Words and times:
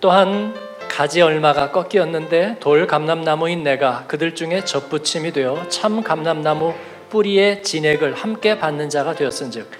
또한 0.00 0.54
가지 0.88 1.20
얼마가 1.20 1.72
꺾이었는데 1.72 2.56
돌 2.60 2.86
감람나무인 2.86 3.62
내가 3.62 4.04
그들 4.06 4.34
중에 4.34 4.64
접붙임이 4.64 5.32
되어 5.32 5.68
참 5.68 6.02
감람나무 6.02 6.74
뿌리의 7.10 7.62
진액을 7.62 8.14
함께 8.14 8.58
받는 8.58 8.88
자가 8.88 9.14
되었은즉 9.14 9.70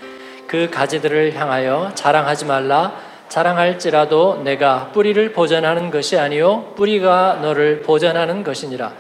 그 0.47 0.71
가지들을 0.71 1.35
향하여 1.35 1.93
자랑하지 1.95 2.45
말라. 2.45 3.17
자랑할지라도 3.29 4.43
내가 4.45 4.93
뿌리를 4.93 5.33
보전하는 5.33 5.91
것이 5.91 6.17
아니요 6.17 6.75
뿌리가 6.77 7.41
너를 7.43 7.83
보전하는 7.83 8.45
것이니라. 8.45 8.93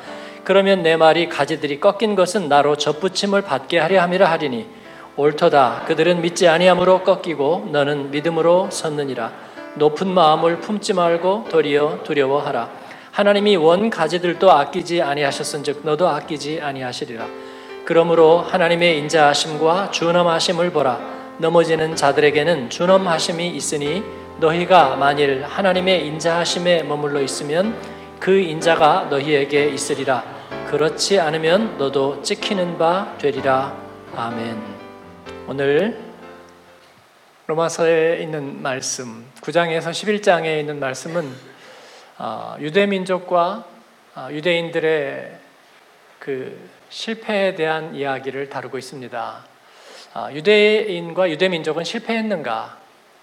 그러면 0.42 0.82
내 0.82 0.96
말이 0.96 1.28
가지들이 1.28 1.80
꺾인 1.80 2.16
것은 2.16 2.48
나로 2.48 2.76
접붙임을 2.76 3.42
받게 3.42 3.78
하려 3.78 4.02
함이라 4.02 4.28
하리니 4.30 4.66
옳도다. 5.16 5.84
그들은 5.86 6.20
믿지 6.20 6.48
아니함으로 6.48 7.02
꺾이고 7.02 7.68
너는 7.70 8.10
믿음으로 8.10 8.70
섰느니라 8.70 9.45
높은 9.76 10.08
마음을 10.08 10.60
품지 10.60 10.92
말고 10.92 11.46
도리어 11.50 12.00
두려워하라 12.04 12.68
하나님이 13.12 13.56
원 13.56 13.88
가지들도 13.90 14.50
아끼지 14.50 15.02
아니하셨은즉 15.02 15.80
너도 15.84 16.08
아끼지 16.08 16.60
아니하시리라 16.60 17.26
그러므로 17.84 18.38
하나님의 18.40 18.98
인자하심과 18.98 19.90
준엄하심을 19.90 20.70
보라 20.70 21.00
넘어지는 21.38 21.94
자들에게는 21.96 22.70
준엄하심이 22.70 23.48
있으니 23.50 24.02
너희가 24.38 24.96
만일 24.96 25.44
하나님의 25.44 26.06
인자하심에 26.06 26.82
머물러 26.82 27.20
있으면 27.22 27.76
그 28.18 28.38
인자가 28.38 29.06
너희에게 29.10 29.68
있으리라 29.68 30.36
그렇지 30.70 31.20
않으면 31.20 31.78
너도 31.78 32.20
찍히는 32.22 32.76
바 32.76 33.16
되리라. 33.18 33.72
아멘. 34.16 34.60
오늘 35.46 35.96
로마서에 37.46 38.20
있는 38.20 38.60
말씀, 38.62 39.25
9장에서 39.46 39.90
11장에 39.92 40.58
있는 40.58 40.80
말씀은 40.80 41.32
아, 42.18 42.56
유대 42.58 42.84
민족과 42.86 43.64
아, 44.14 44.32
유대인들의 44.32 45.38
그 46.18 46.68
실패에 46.88 47.54
대한 47.54 47.94
이야기를 47.94 48.48
다루고 48.48 48.76
있습니다. 48.76 49.44
아, 50.14 50.32
유대인과 50.32 51.30
유대 51.30 51.48
민족은 51.48 51.84
실패했는가? 51.84 52.76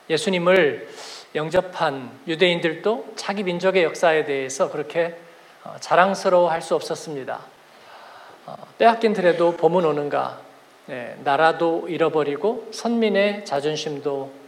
예수님을 0.09 0.87
영접한 1.35 2.11
유대인들도 2.25 3.15
자기 3.17 3.43
민족의 3.43 3.83
역사에 3.83 4.23
대해서 4.23 4.71
그렇게 4.71 5.17
어, 5.65 5.75
자랑스러워할 5.81 6.61
수 6.61 6.73
없었습니다. 6.75 7.41
어, 8.45 8.55
빼앗긴 8.77 9.11
틀에도 9.11 9.57
봄은 9.57 9.83
오는가? 9.83 10.39
네, 10.85 11.17
나라도 11.25 11.89
잃어버리고 11.89 12.69
선민의 12.71 13.43
자존심도 13.43 14.42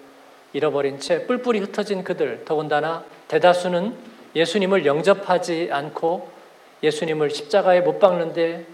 잃어버린 0.56 1.02
채 1.02 1.26
뿔뿔이 1.26 1.60
흩어진 1.60 2.06
그들, 2.06 2.46
더군다나 2.46 3.04
대다수는 3.28 3.94
예수님을 4.38 4.86
영접하지 4.86 5.68
않고 5.70 6.32
예수님을 6.82 7.30
십자가에 7.30 7.82
못 7.82 8.00
박는데 8.00 8.66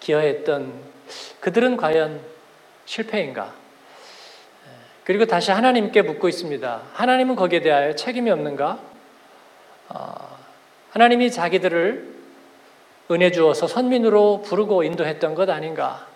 기여했던 0.00 0.70
그들은 1.40 1.78
과연 1.78 2.20
실패인가? 2.84 3.46
네, 3.46 4.70
그리고 5.04 5.24
다시 5.24 5.50
하나님께 5.50 6.02
묻고 6.02 6.28
있습니다. 6.28 6.82
하나님은 6.92 7.36
거기에 7.36 7.62
대하여 7.62 7.96
책임이 7.96 8.30
없는가? 8.30 8.78
어, 9.88 10.38
하나님이 10.90 11.30
자기들을 11.30 12.16
은혜 13.12 13.32
주어서 13.32 13.66
선민으로 13.66 14.42
부르고 14.42 14.82
인도했던 14.82 15.34
것 15.34 15.48
아닌가? 15.48 16.06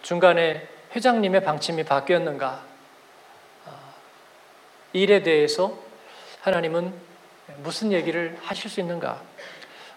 중간에 0.00 0.66
회장님의 0.96 1.44
방침이 1.44 1.84
바뀌었는가? 1.84 2.69
일에 4.92 5.22
대해서 5.22 5.78
하나님은 6.40 6.92
무슨 7.62 7.92
얘기를 7.92 8.38
하실 8.42 8.70
수 8.70 8.80
있는가? 8.80 9.22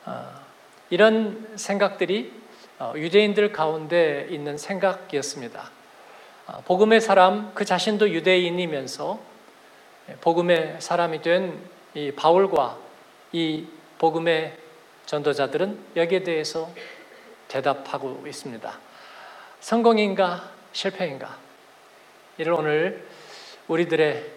아, 0.05 0.41
이런 0.89 1.47
생각들이 1.55 2.33
어, 2.79 2.93
유대인들 2.95 3.51
가운데 3.51 4.27
있는 4.29 4.57
생각이었습니다. 4.57 5.71
아, 6.47 6.61
복음의 6.65 7.01
사람 7.01 7.53
그 7.53 7.65
자신도 7.65 8.09
유대인이면서 8.11 9.19
복음의 10.21 10.77
사람이 10.79 11.21
된 11.21 11.73
이 11.95 12.11
바울과 12.11 12.79
이 13.33 13.67
복음의 13.99 14.57
전도자들은 15.05 15.77
여기에 15.95 16.23
대해서 16.23 16.71
대답하고 17.47 18.23
있습니다. 18.25 18.79
성공인가 19.59 20.51
실패인가? 20.71 21.37
이를 22.39 22.53
오늘 22.53 23.07
우리들의 23.67 24.31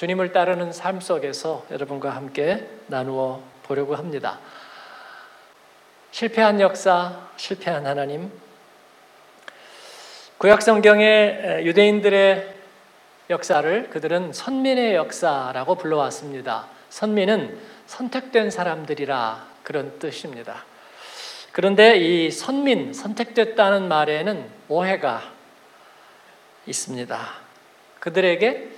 주님을 0.00 0.32
따르는 0.32 0.72
삶 0.72 0.98
속에서 0.98 1.66
여러분과 1.70 2.08
함께 2.16 2.66
나누어 2.86 3.42
보려고 3.64 3.96
합니다. 3.96 4.38
실패한 6.10 6.58
역사, 6.62 7.28
실패한 7.36 7.86
하나님. 7.86 8.32
구약 10.38 10.62
성경의 10.62 11.66
유대인들의 11.66 12.54
역사를 13.28 13.90
그들은 13.90 14.32
선민의 14.32 14.94
역사라고 14.94 15.74
불러왔습니다. 15.74 16.68
선민은 16.88 17.60
선택된 17.86 18.50
사람들이라 18.50 19.48
그런 19.62 19.98
뜻입니다. 19.98 20.64
그런데 21.52 21.98
이 21.98 22.30
선민, 22.30 22.94
선택됐다는 22.94 23.86
말에는 23.86 24.50
오해가 24.70 25.30
있습니다. 26.64 27.18
그들에게 27.98 28.70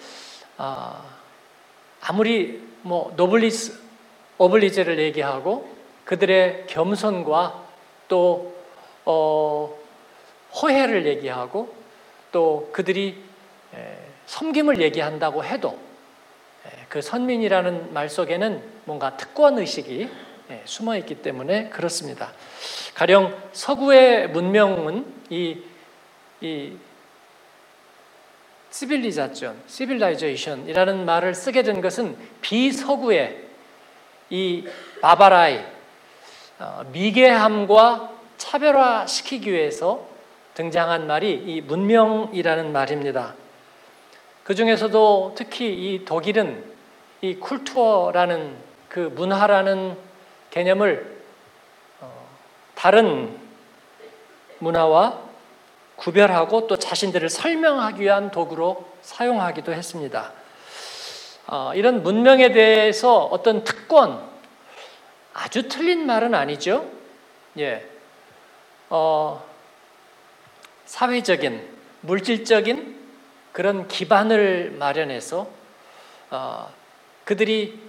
아, 0.59 1.12
아무리 2.03 2.63
뭐 2.83 3.13
노블리스, 3.17 3.81
오블리제를 4.39 4.99
얘기하고 4.99 5.73
그들의 6.05 6.67
겸손과 6.67 7.65
또 8.09 8.55
어, 9.05 9.75
호혜를 10.55 11.07
얘기하고 11.07 11.75
또 12.31 12.69
그들이 12.73 13.23
섬김을 14.27 14.81
얘기한다고 14.81 15.45
해도 15.45 15.79
그 16.89 17.01
선민이라는 17.01 17.93
말 17.93 18.09
속에는 18.09 18.63
뭔가 18.85 19.17
특권 19.17 19.59
의식이 19.59 20.09
예, 20.51 20.63
숨어 20.65 20.97
있기 20.99 21.23
때문에 21.23 21.71
그렇습니다. 21.71 22.33
가령 22.95 23.35
서구의 23.53 24.29
문명은 24.31 25.07
이, 25.31 25.63
이 26.41 26.77
시빌리자션, 28.73 29.63
시빌라이제이션이라는 29.67 31.05
말을 31.05 31.35
쓰게 31.35 31.63
된 31.63 31.81
것은 31.83 32.17
비서구의 32.41 33.45
이 34.31 34.67
바바라이 35.03 35.61
어, 36.59 36.85
미개함과 36.91 38.11
차별화시키기 38.39 39.53
위해서 39.53 40.09
등장한 40.55 41.07
말이 41.07 41.33
이 41.33 41.61
문명이라는 41.61 42.73
말입니다. 42.73 43.35
그 44.43 44.55
중에서도 44.55 45.35
특히 45.37 45.73
이 45.73 46.05
독일은 46.05 46.65
이 47.21 47.37
쿨투어라는 47.37 48.57
그 48.89 49.01
문화라는 49.01 49.97
개념을 50.51 51.19
어, 52.01 52.29
다른 52.75 53.39
문화와 54.61 55.32
구별하고 56.03 56.67
또 56.67 56.77
자신들을 56.77 57.29
설명하기 57.29 58.03
위한 58.03 58.33
도구로 58.33 58.85
사용하기도 59.03 59.73
했습니다. 59.73 60.33
어, 61.47 61.73
이런 61.77 62.03
문명에 62.03 62.51
대해서 62.51 63.19
어떤 63.19 63.63
특권, 63.63 64.29
아주 65.33 65.69
틀린 65.69 66.05
말은 66.05 66.35
아니죠. 66.35 66.91
예. 67.59 67.87
어, 68.91 69.45
사회적인, 70.87 71.71
물질적인 72.01 73.01
그런 73.53 73.87
기반을 73.87 74.73
마련해서 74.73 75.49
어, 76.31 76.75
그들이 77.25 77.81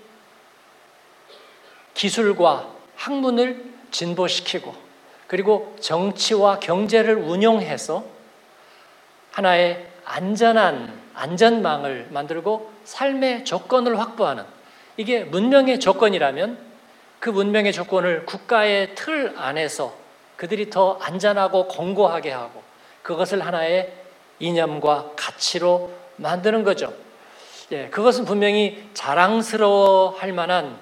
기술과 1.95 2.69
학문을 2.95 3.74
진보시키고 3.89 4.82
그리고 5.33 5.75
정치와 5.80 6.59
경제를 6.59 7.15
운용해서 7.15 8.06
하나의 9.31 9.83
안전한 10.06 10.94
안전망을 11.15 12.09
만들고 12.12 12.71
삶의 12.83 13.44
조건을 13.44 13.97
확보하는 13.97 14.44
이게 14.95 15.24
문명의 15.24 15.80
조건이라면 15.80 16.59
그 17.19 17.31
문명의 17.31 17.74
조건을 17.74 18.27
국가의 18.27 18.94
틀 18.94 19.33
안에서 19.35 19.95
그들이 20.35 20.69
더 20.69 21.00
안전하고 21.01 21.68
공고하게 21.68 22.30
하고 22.30 22.62
그것을 23.01 23.44
하나의 23.44 23.91
이념과 24.38 25.13
가치로 25.15 25.91
만드는 26.18 26.63
거죠. 26.63 26.94
예, 27.71 27.88
그것은 27.88 28.25
분명히 28.25 28.88
자랑스러워 28.94 30.09
할 30.12 30.31
만한 30.31 30.77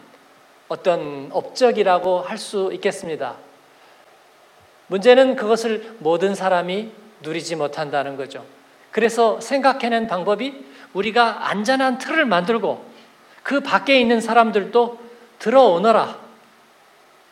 어떤 0.68 1.30
업적이라고 1.31 2.19
할 2.19 2.38
수 2.38 2.71
있겠습니다. 2.74 3.38
문제는 4.91 5.38
그것을 5.38 5.95
모든 5.99 6.35
사람이 6.35 6.91
누리지 7.21 7.55
못한다는 7.55 8.17
거죠. 8.17 8.45
그래서 8.91 9.39
생각해낸 9.39 10.07
방법이 10.07 10.65
우리가 10.91 11.47
안전한 11.47 11.97
틀을 11.97 12.25
만들고 12.25 12.85
그 13.41 13.61
밖에 13.61 14.01
있는 14.01 14.19
사람들도 14.19 14.99
들어오너라. 15.39 16.19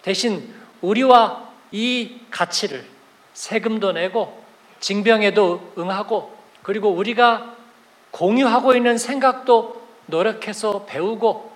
대신 0.03 0.53
우리와 0.79 1.50
이 1.73 2.21
가치를 2.31 2.85
세금도 3.33 3.91
내고 3.91 4.41
징병에도 4.79 5.73
응하고 5.77 6.33
그리고 6.63 6.91
우리가 6.91 7.56
공유하고 8.11 8.73
있는 8.73 8.97
생각도 8.97 9.85
노력해서 10.06 10.85
배우고 10.85 11.51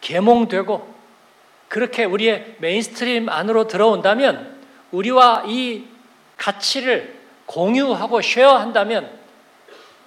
계몽되고 0.00 0.94
그렇게 1.68 2.04
우리의 2.04 2.56
mainstream 2.58 3.28
안으로 3.28 3.68
들어온다면 3.68 4.51
우리와 4.92 5.44
이 5.46 5.86
가치를 6.36 7.20
공유하고 7.46 8.20
share한다면 8.22 9.18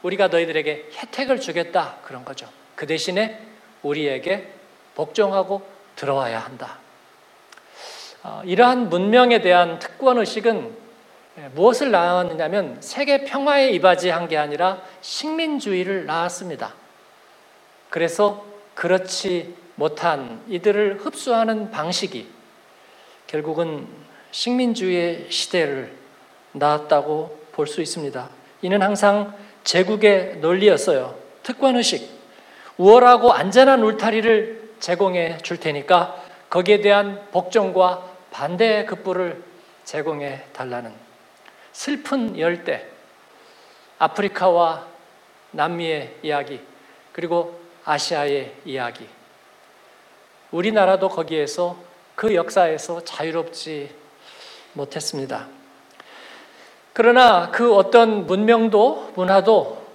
우리가 0.03 0.27
너희들에게 0.27 0.89
혜택을 0.93 1.39
주겠다 1.41 1.97
그런 2.03 2.23
거죠. 2.23 2.47
그 2.75 2.85
대신에 2.85 3.41
우리에게 3.81 4.51
복종하고 4.95 5.67
들어와야 5.95 6.39
한다. 6.39 6.77
어, 8.23 8.41
이러한 8.45 8.89
문명에 8.89 9.41
대한 9.41 9.79
특권 9.79 10.17
의식은 10.17 10.85
무엇을 11.53 11.91
낳았느냐면 11.91 12.77
세계 12.81 13.25
평화에 13.25 13.71
이바지한 13.71 14.27
게 14.29 14.37
아니라 14.37 14.81
식민주의를 15.01 16.05
낳았습니다. 16.05 16.73
그래서 17.89 18.45
그렇지 18.73 19.55
못한 19.75 20.41
이들을 20.47 20.99
흡수하는 21.01 21.71
방식이 21.71 22.27
결국은 23.27 23.87
식민주의의 24.35 25.27
시대를 25.29 25.93
낳았다고 26.51 27.45
볼 27.53 27.67
수 27.67 27.81
있습니다. 27.81 28.29
이는 28.63 28.81
항상 28.81 29.33
제국의 29.63 30.37
논리였어요. 30.37 31.17
특권의식. 31.41 32.09
우월하고 32.77 33.31
안전한 33.31 33.81
울타리를 33.81 34.73
제공해 34.81 35.37
줄 35.37 35.57
테니까 35.57 36.21
거기에 36.49 36.81
대한 36.81 37.25
복종과 37.31 38.11
반대의 38.31 38.85
급부를 38.87 39.41
제공해 39.85 40.43
달라는 40.51 40.91
슬픈 41.71 42.37
열대, 42.37 42.85
아프리카와 43.99 44.85
남미의 45.51 46.17
이야기, 46.23 46.59
그리고 47.13 47.57
아시아의 47.85 48.53
이야기. 48.65 49.07
우리나라도 50.51 51.07
거기에서 51.07 51.77
그 52.15 52.35
역사에서 52.35 53.05
자유롭지 53.05 54.03
못했습니다. 54.75 55.47
그러나 56.93 57.51
그 57.51 57.75
어떤 57.75 58.25
문명도 58.25 59.13
문화도 59.15 59.85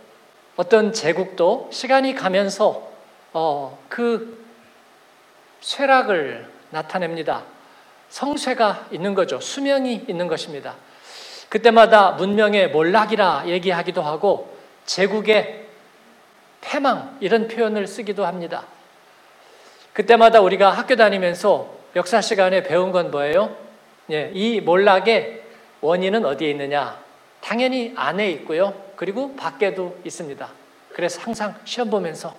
어떤 0.56 0.92
제국도 0.92 1.70
시간이 1.72 2.14
가면서 2.14 2.90
어, 3.32 3.78
그 3.88 4.44
쇠락을 5.60 6.46
나타냅니다. 6.70 7.44
성쇠가 8.10 8.88
있는 8.90 9.14
거죠. 9.14 9.40
수명이 9.40 10.04
있는 10.08 10.26
것입니다. 10.26 10.74
그때마다 11.48 12.12
문명의 12.12 12.70
몰락이라 12.70 13.44
얘기하기도 13.46 14.02
하고 14.02 14.56
제국의 14.84 15.66
패망 16.60 17.16
이런 17.20 17.48
표현을 17.48 17.86
쓰기도 17.86 18.26
합니다. 18.26 18.64
그때마다 19.92 20.40
우리가 20.40 20.70
학교 20.70 20.96
다니면서 20.96 21.72
역사 21.96 22.20
시간에 22.20 22.62
배운 22.62 22.92
건 22.92 23.10
뭐예요? 23.10 23.69
예, 24.10 24.30
이 24.34 24.60
몰락의 24.60 25.42
원인은 25.80 26.24
어디에 26.24 26.50
있느냐? 26.50 27.02
당연히 27.40 27.92
안에 27.96 28.30
있고요. 28.32 28.74
그리고 28.96 29.34
밖에도 29.36 29.98
있습니다. 30.04 30.48
그래서 30.92 31.20
항상 31.20 31.54
시험 31.64 31.90
보면서 31.90 32.34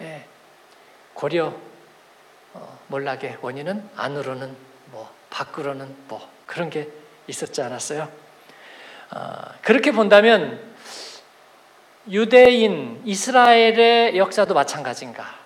예, 0.00 0.24
고려 1.14 1.54
어, 2.54 2.78
몰락의 2.88 3.38
원인은 3.40 3.88
안으로는 3.96 4.54
뭐, 4.86 5.10
밖으로는 5.30 5.94
뭐 6.08 6.28
그런 6.46 6.68
게 6.68 6.88
있었지 7.26 7.62
않았어요? 7.62 8.08
어, 9.14 9.32
그렇게 9.62 9.92
본다면 9.92 10.60
유대인 12.10 13.00
이스라엘의 13.04 14.18
역사도 14.18 14.54
마찬가지인가? 14.54 15.42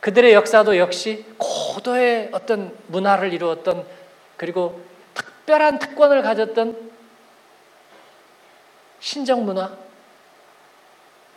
그들의 0.00 0.32
역사도 0.32 0.78
역시 0.78 1.26
고도의 1.36 2.30
어떤 2.32 2.76
문화를 2.86 3.32
이루었던 3.32 3.97
그리고 4.38 4.80
특별한 5.12 5.78
특권을 5.78 6.22
가졌던 6.22 6.90
신정 9.00 9.44
문화, 9.44 9.76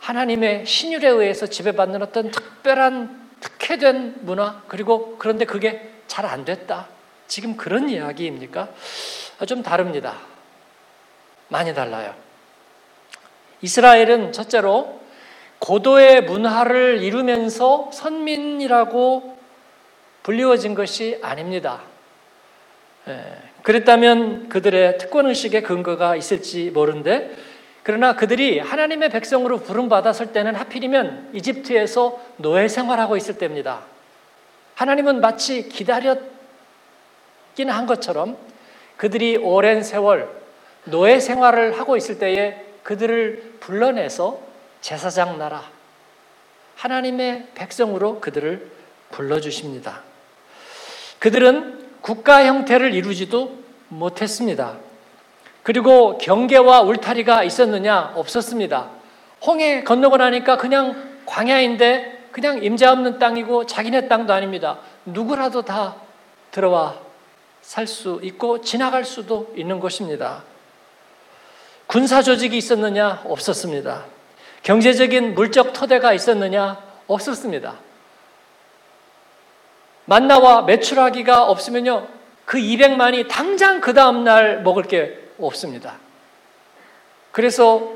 하나님의 0.00 0.66
신율에 0.66 1.08
의해서 1.08 1.46
지배받는 1.46 2.02
어떤 2.02 2.30
특별한 2.30 3.30
특혜된 3.40 4.24
문화, 4.24 4.62
그리고 4.68 5.16
그런데 5.18 5.44
그게 5.44 5.92
잘 6.06 6.24
안 6.26 6.44
됐다. 6.44 6.88
지금 7.26 7.56
그런 7.56 7.88
이야기입니까? 7.88 8.68
아, 9.38 9.46
좀 9.46 9.62
다릅니다. 9.62 10.18
많이 11.48 11.72
달라요. 11.74 12.14
이스라엘은 13.62 14.32
첫째로 14.32 15.00
고도의 15.58 16.24
문화를 16.24 17.02
이루면서 17.02 17.90
선민이라고 17.92 19.38
불리워진 20.22 20.74
것이 20.74 21.18
아닙니다. 21.22 21.91
예, 23.08 23.36
그랬다면 23.62 24.48
그들의 24.48 24.98
특권의식의 24.98 25.62
근거가 25.62 26.16
있을지 26.16 26.70
모르는데 26.70 27.34
그러나 27.82 28.14
그들이 28.14 28.60
하나님의 28.60 29.10
백성으로 29.10 29.58
부름받았을 29.58 30.32
때는 30.32 30.54
하필이면 30.54 31.30
이집트에서 31.32 32.20
노예 32.36 32.68
생활하고 32.68 33.16
있을 33.16 33.38
때입니다. 33.38 33.80
하나님은 34.76 35.20
마치 35.20 35.68
기다렸긴 35.68 36.22
한 37.68 37.86
것처럼 37.86 38.36
그들이 38.96 39.36
오랜 39.36 39.82
세월 39.82 40.28
노예 40.84 41.18
생활을 41.18 41.78
하고 41.78 41.96
있을 41.96 42.18
때에 42.18 42.64
그들을 42.82 43.56
불러내서 43.60 44.40
제사장 44.80 45.38
나라 45.38 45.68
하나님의 46.76 47.48
백성으로 47.54 48.20
그들을 48.20 48.70
불러주십니다. 49.10 50.02
그들은 51.18 51.81
국가 52.02 52.44
형태를 52.44 52.94
이루지도 52.94 53.56
못했습니다. 53.88 54.76
그리고 55.62 56.18
경계와 56.18 56.82
울타리가 56.82 57.44
있었느냐? 57.44 58.12
없었습니다. 58.16 58.90
홍해 59.46 59.84
건너고 59.84 60.16
나니까 60.16 60.56
그냥 60.56 61.20
광야인데 61.26 62.28
그냥 62.32 62.62
임자 62.62 62.92
없는 62.92 63.18
땅이고 63.18 63.66
자기네 63.66 64.08
땅도 64.08 64.32
아닙니다. 64.32 64.78
누구라도 65.04 65.62
다 65.62 65.96
들어와 66.50 66.96
살 67.60 67.86
수 67.86 68.18
있고 68.24 68.60
지나갈 68.60 69.04
수도 69.04 69.52
있는 69.56 69.78
곳입니다. 69.78 70.42
군사 71.86 72.22
조직이 72.22 72.56
있었느냐? 72.56 73.22
없었습니다. 73.24 74.04
경제적인 74.64 75.34
물적 75.34 75.72
토대가 75.72 76.12
있었느냐? 76.12 76.78
없었습니다. 77.06 77.78
만나와 80.04 80.62
매출하기가 80.62 81.44
없으면요. 81.44 82.08
그 82.44 82.58
200만이 82.58 83.28
당장 83.28 83.80
그 83.80 83.94
다음날 83.94 84.62
먹을 84.62 84.82
게 84.84 85.18
없습니다. 85.38 85.96
그래서 87.30 87.92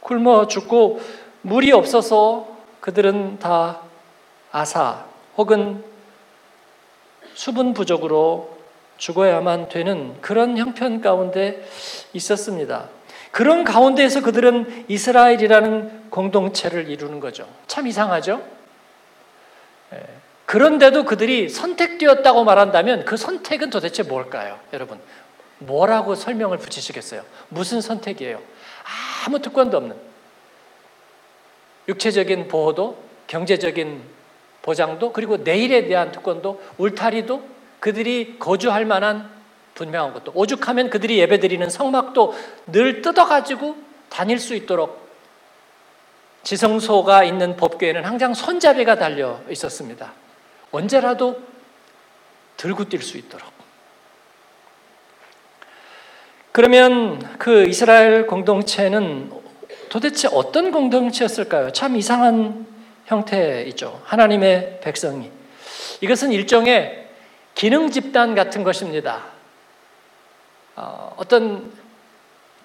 굶어 0.00 0.46
죽고 0.46 1.00
물이 1.42 1.72
없어서 1.72 2.48
그들은 2.80 3.38
다 3.38 3.80
아사 4.50 5.04
혹은 5.36 5.84
수분 7.34 7.72
부족으로 7.74 8.58
죽어야만 8.98 9.68
되는 9.68 10.20
그런 10.20 10.56
형편 10.58 11.00
가운데 11.00 11.64
있었습니다. 12.12 12.88
그런 13.32 13.64
가운데에서 13.64 14.20
그들은 14.20 14.84
이스라엘이라는 14.88 16.10
공동체를 16.10 16.88
이루는 16.88 17.18
거죠. 17.18 17.48
참 17.66 17.86
이상하죠? 17.86 18.42
예. 20.52 20.58
그런데도 20.58 21.04
그들이 21.04 21.48
선택되었다고 21.48 22.44
말한다면 22.44 23.06
그 23.06 23.16
선택은 23.16 23.70
도대체 23.70 24.02
뭘까요? 24.02 24.58
여러분, 24.74 25.00
뭐라고 25.58 26.14
설명을 26.14 26.58
붙이시겠어요? 26.58 27.22
무슨 27.48 27.80
선택이에요? 27.80 28.38
아무 29.26 29.40
특권도 29.40 29.76
없는 29.78 29.96
육체적인 31.88 32.48
보호도 32.48 33.02
경제적인 33.28 34.02
보장도 34.60 35.12
그리고 35.12 35.38
내일에 35.38 35.86
대한 35.86 36.12
특권도 36.12 36.60
울타리도 36.76 37.42
그들이 37.80 38.36
거주할 38.38 38.84
만한 38.84 39.30
분명한 39.74 40.12
것도 40.12 40.32
오죽하면 40.34 40.90
그들이 40.90 41.18
예배드리는 41.18 41.68
성막도 41.70 42.34
늘 42.66 43.00
뜯어가지고 43.00 43.76
다닐 44.10 44.38
수 44.38 44.54
있도록 44.54 45.02
지성소가 46.42 47.24
있는 47.24 47.56
법궤에는 47.56 48.04
항상 48.04 48.34
손잡이가 48.34 48.96
달려 48.96 49.40
있었습니다. 49.48 50.12
언제라도 50.72 51.40
들고 52.56 52.84
뛸 52.86 53.00
수 53.02 53.18
있도록. 53.18 53.52
그러면 56.50 57.38
그 57.38 57.66
이스라엘 57.66 58.26
공동체는 58.26 59.32
도대체 59.88 60.28
어떤 60.32 60.70
공동체였을까요? 60.70 61.72
참 61.72 61.96
이상한 61.96 62.66
형태이죠. 63.06 64.02
하나님의 64.04 64.80
백성이. 64.82 65.30
이것은 66.00 66.32
일종의 66.32 67.08
기능 67.54 67.90
집단 67.90 68.34
같은 68.34 68.64
것입니다. 68.64 69.24
어, 70.76 71.14
어떤 71.16 71.72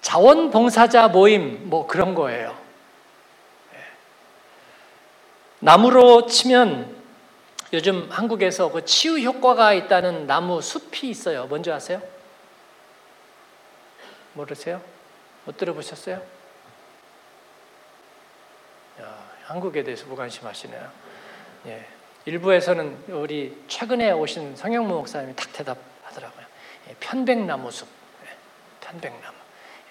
자원봉사자 0.00 1.08
모임 1.08 1.68
뭐 1.68 1.86
그런 1.86 2.14
거예요. 2.14 2.56
예. 3.74 3.78
나무로 5.60 6.26
치면 6.26 6.97
요즘 7.72 8.10
한국에서 8.10 8.70
그 8.70 8.84
치유 8.84 9.18
효과가 9.18 9.74
있다는 9.74 10.26
나무 10.26 10.62
숲이 10.62 11.10
있어요. 11.10 11.46
뭔지 11.46 11.70
아세요? 11.70 12.00
모르세요? 14.32 14.80
못 15.44 15.56
들어보셨어요? 15.56 16.22
야, 19.00 19.30
한국에 19.44 19.84
대해서 19.84 20.06
무관심하시네요. 20.06 20.90
예. 21.66 21.86
일부에서는 22.24 23.04
우리 23.08 23.64
최근에 23.68 24.12
오신 24.12 24.56
성영무 24.56 24.94
목사님이 24.94 25.34
탁 25.34 25.52
대답하더라고요. 25.52 26.46
예, 26.88 26.94
편백나무 27.00 27.70
숲, 27.70 27.88
예, 28.24 28.28
편백나무. 28.80 29.36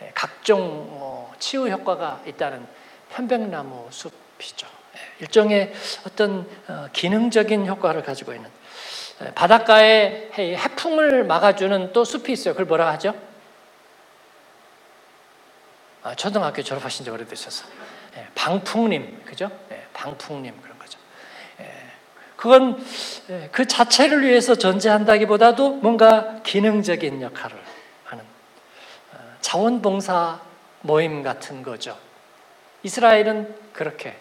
예, 0.02 0.12
각종 0.14 0.88
어, 0.92 1.34
치유 1.40 1.68
효과가 1.68 2.24
있다는 2.26 2.68
편백나무 3.10 3.88
숲이죠. 3.92 4.77
예, 5.18 5.22
일종의 5.22 5.74
어떤 6.06 6.48
어, 6.68 6.88
기능적인 6.94 7.68
효과를 7.68 8.04
가지고 8.04 8.34
있는 8.34 8.50
예, 9.24 9.34
바닷가에 9.34 10.30
해풍을 10.34 11.24
막아주는 11.26 11.94
또 11.94 12.04
숲이 12.04 12.32
있어요. 12.32 12.54
그걸 12.54 12.66
뭐라 12.66 12.92
하죠? 12.94 13.14
아, 16.04 16.16
초등학교 16.16 16.62
졸업하신 16.62 17.06
지 17.06 17.12
오래되셔서 17.12 17.66
방풍림, 18.34 19.24
그죠? 19.26 19.52
방풍림 19.94 20.62
그런 20.62 20.80
거죠. 20.80 20.98
그건 22.36 22.84
그 23.52 23.68
자체를 23.68 24.24
위해서 24.24 24.56
존재한다기보다도 24.56 25.72
뭔가 25.76 26.42
기능적인 26.44 27.22
역할을 27.22 27.58
자원봉사 29.48 30.42
모임 30.82 31.24
같은 31.24 31.64
거죠. 31.64 31.98
이스라엘은 32.84 33.56
그렇게. 33.72 34.18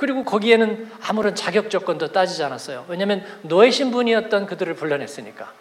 그리고 0.00 0.24
거기에는 0.24 0.90
아무런 1.06 1.34
자격 1.34 1.68
조건도 1.68 2.10
따지지 2.10 2.42
않았어요. 2.42 2.86
왜냐하면 2.88 3.22
노예 3.42 3.70
신분이었던 3.70 4.46
그들을 4.46 4.72
불러냈으니까. 4.72 5.52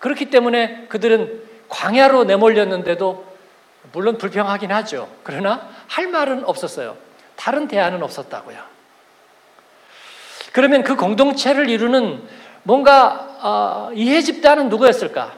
그렇기 0.00 0.28
때문에 0.28 0.84
그들은 0.90 1.42
광야로 1.70 2.24
내몰렸는데도 2.24 3.24
물론 3.92 4.18
불평하긴 4.18 4.70
하죠. 4.70 5.08
그러나 5.22 5.66
할 5.88 6.08
말은 6.08 6.44
없었어요. 6.44 6.98
다른 7.36 7.66
대안은 7.66 8.02
없었다고요. 8.02 8.58
그러면 10.52 10.82
그 10.82 10.94
공동체를 10.94 11.70
이루는 11.70 12.22
뭔가 12.64 13.38
어, 13.40 13.90
이해 13.94 14.20
집단은 14.20 14.68
누구였을까? 14.68 15.32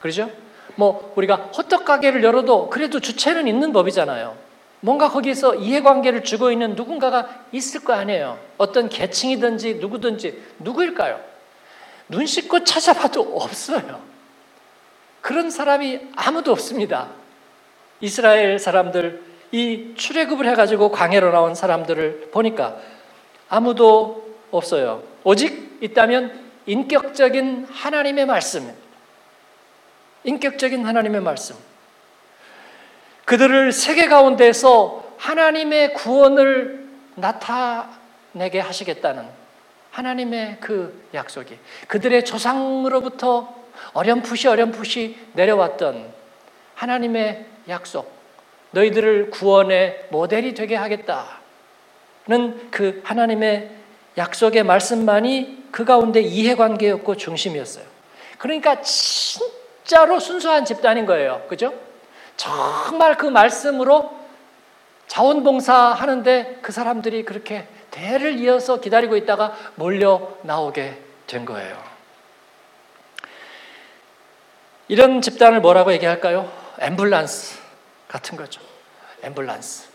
그러죠? 0.00 0.32
뭐 0.74 1.12
우리가 1.14 1.36
호떡 1.56 1.84
가게를 1.84 2.24
열어도 2.24 2.70
그래도 2.70 2.98
주체는 2.98 3.46
있는 3.46 3.72
법이잖아요. 3.72 4.47
뭔가 4.80 5.08
거기에서 5.08 5.54
이해관계를 5.54 6.22
주고 6.22 6.52
있는 6.52 6.74
누군가가 6.74 7.44
있을 7.52 7.84
거 7.84 7.92
아니에요. 7.92 8.38
어떤 8.58 8.88
계층이든지 8.88 9.76
누구든지 9.76 10.42
누구일까요? 10.60 11.20
눈 12.08 12.26
씻고 12.26 12.64
찾아봐도 12.64 13.20
없어요. 13.36 14.00
그런 15.20 15.50
사람이 15.50 16.00
아무도 16.14 16.52
없습니다. 16.52 17.08
이스라엘 18.00 18.58
사람들 18.58 19.22
이 19.50 19.94
출애굽을 19.96 20.46
해가지고 20.50 20.90
광해로 20.90 21.32
나온 21.32 21.54
사람들을 21.54 22.30
보니까 22.32 22.76
아무도 23.48 24.36
없어요. 24.50 25.02
오직 25.24 25.78
있다면 25.80 26.48
인격적인 26.66 27.66
하나님의 27.70 28.26
말씀, 28.26 28.72
인격적인 30.24 30.84
하나님의 30.84 31.20
말씀. 31.22 31.56
그들을 33.28 33.72
세계 33.72 34.08
가운데서 34.08 35.04
하나님의 35.18 35.92
구원을 35.92 36.88
나타내게 37.14 38.58
하시겠다는 38.58 39.22
하나님의 39.90 40.56
그 40.60 41.06
약속이 41.12 41.58
그들의 41.88 42.24
조상으로부터 42.24 43.54
어렴풋이 43.92 44.48
어렴풋이 44.48 45.18
내려왔던 45.34 46.10
하나님의 46.74 47.44
약속, 47.68 48.10
너희들을 48.70 49.28
구원의 49.28 50.06
모델이 50.08 50.54
되게 50.54 50.74
하겠다는 50.74 51.28
그 52.70 53.02
하나님의 53.04 53.70
약속의 54.16 54.62
말씀만이 54.62 55.64
그 55.70 55.84
가운데 55.84 56.22
이해관계였고 56.22 57.18
중심이었어요. 57.18 57.84
그러니까 58.38 58.80
진 58.80 59.46
진짜로 59.88 60.20
순수한 60.20 60.66
집단인 60.66 61.06
거예요. 61.06 61.46
그죠? 61.48 61.72
정말 62.38 63.16
그 63.16 63.26
말씀으로 63.26 64.16
자원봉사 65.08 65.74
하는데 65.74 66.58
그 66.62 66.72
사람들이 66.72 67.24
그렇게 67.24 67.66
대를 67.90 68.38
이어서 68.38 68.80
기다리고 68.80 69.16
있다가 69.16 69.54
몰려 69.74 70.36
나오게 70.42 71.02
된 71.26 71.44
거예요. 71.44 71.76
이런 74.86 75.20
집단을 75.20 75.60
뭐라고 75.60 75.92
얘기할까요? 75.92 76.50
앰뷸런스 76.78 77.58
같은 78.06 78.38
거죠. 78.38 78.60
앰뷸런스. 79.22 79.88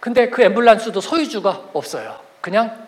근데 0.00 0.28
그 0.28 0.42
앰뷸런스도 0.42 1.00
소유주가 1.00 1.62
없어요. 1.72 2.18
그냥 2.40 2.83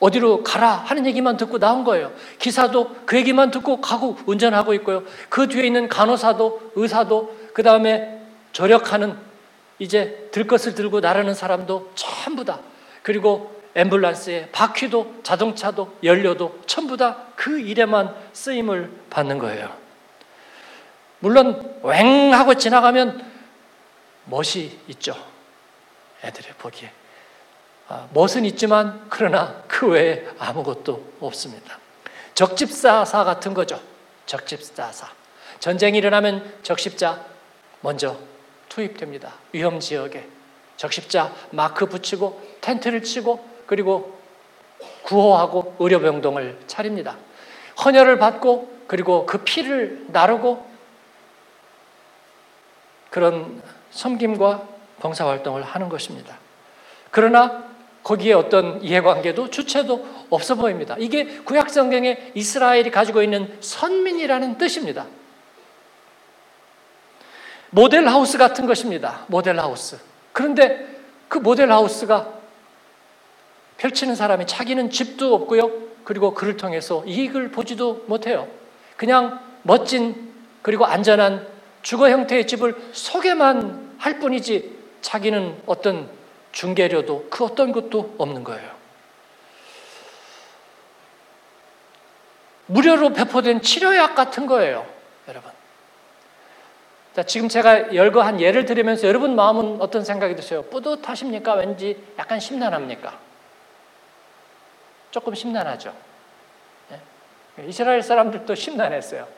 어디로 0.00 0.44
가라 0.44 0.70
하는 0.70 1.06
얘기만 1.06 1.36
듣고 1.36 1.58
나온 1.58 1.84
거예요. 1.84 2.12
기사도 2.38 2.94
그 3.04 3.16
얘기만 3.16 3.50
듣고 3.50 3.80
가고 3.80 4.16
운전하고 4.26 4.74
있고요. 4.74 5.02
그 5.28 5.48
뒤에 5.48 5.66
있는 5.66 5.88
간호사도 5.88 6.72
의사도 6.76 7.36
그 7.52 7.62
다음에 7.62 8.20
조력하는 8.52 9.16
이제 9.78 10.28
들 10.32 10.46
것을 10.46 10.74
들고 10.74 11.00
나르는 11.00 11.34
사람도 11.34 11.92
전부 11.94 12.44
다 12.44 12.60
그리고 13.02 13.56
앰뷸런스에 13.74 14.50
바퀴도 14.52 15.20
자동차도 15.22 15.98
연료도 16.02 16.60
전부 16.66 16.96
다 16.96 17.28
그 17.38 17.60
일에만 17.60 18.14
쓰임을 18.32 18.90
받는 19.10 19.38
거예요. 19.38 19.72
물론 21.20 21.80
웽 21.82 22.34
하고 22.34 22.54
지나가면 22.54 23.24
멋이 24.24 24.76
있죠. 24.88 25.14
애들이 26.24 26.48
보기에. 26.58 26.90
아, 27.88 28.06
멋은 28.12 28.44
있지만 28.44 29.06
그러나 29.08 29.62
그 29.66 29.88
외에 29.88 30.26
아무것도 30.38 31.14
없습니다. 31.20 31.78
적집사사 32.34 33.24
같은 33.24 33.54
거죠. 33.54 33.80
적집사사. 34.26 35.08
전쟁이 35.58 35.98
일어나면 35.98 36.58
적십자 36.62 37.24
먼저 37.80 38.16
투입됩니다. 38.68 39.32
위험 39.52 39.80
지역에 39.80 40.28
적십자 40.76 41.32
마크 41.50 41.86
붙이고 41.86 42.40
텐트를 42.60 43.02
치고 43.02 43.44
그리고 43.66 44.18
구호하고 45.02 45.76
의료병동을 45.78 46.60
차립니다. 46.66 47.16
헌혈을 47.84 48.18
받고 48.18 48.78
그리고 48.86 49.26
그 49.26 49.38
피를 49.38 50.04
나르고 50.08 50.66
그런 53.10 53.62
섬김과 53.90 54.68
봉사활동을 55.00 55.62
하는 55.62 55.88
것입니다. 55.88 56.36
그러나 57.10 57.67
거기에 58.08 58.32
어떤 58.32 58.82
이해관계도 58.82 59.50
주체도 59.50 60.06
없어 60.30 60.54
보입니다. 60.54 60.96
이게 60.98 61.26
구약성경에 61.26 62.32
이스라엘이 62.34 62.90
가지고 62.90 63.22
있는 63.22 63.54
선민이라는 63.60 64.56
뜻입니다. 64.56 65.04
모델하우스 67.68 68.38
같은 68.38 68.64
것입니다. 68.64 69.26
모델하우스. 69.26 69.98
그런데 70.32 70.86
그 71.28 71.36
모델하우스가 71.36 72.32
펼치는 73.76 74.16
사람이 74.16 74.46
자기는 74.46 74.88
집도 74.88 75.34
없고요. 75.34 75.70
그리고 76.04 76.32
그를 76.32 76.56
통해서 76.56 77.04
이익을 77.04 77.50
보지도 77.50 78.04
못해요. 78.06 78.48
그냥 78.96 79.38
멋진 79.62 80.32
그리고 80.62 80.86
안전한 80.86 81.46
주거 81.82 82.08
형태의 82.08 82.46
집을 82.46 82.74
소개만 82.92 83.96
할 83.98 84.18
뿐이지 84.18 84.78
자기는 85.02 85.60
어떤 85.66 86.17
중개료도 86.58 87.28
그 87.30 87.44
어떤 87.44 87.70
것도 87.70 88.16
없는 88.18 88.42
거예요. 88.42 88.68
무료로 92.66 93.12
배포된 93.12 93.62
치료약 93.62 94.16
같은 94.16 94.46
거예요, 94.46 94.84
여러분. 95.28 95.52
자, 97.14 97.22
지금 97.22 97.48
제가 97.48 97.94
열거한 97.94 98.40
예를 98.40 98.64
들으면서 98.64 99.06
여러분 99.06 99.36
마음은 99.36 99.80
어떤 99.80 100.04
생각이 100.04 100.34
드세요? 100.34 100.62
뿌듯하십니까? 100.62 101.54
왠지 101.54 102.02
약간 102.18 102.40
심란합니까? 102.40 103.16
조금 105.12 105.36
심란하죠. 105.36 105.94
네? 106.88 107.00
이스라엘 107.68 108.02
사람들도 108.02 108.52
심란했어요. 108.56 109.28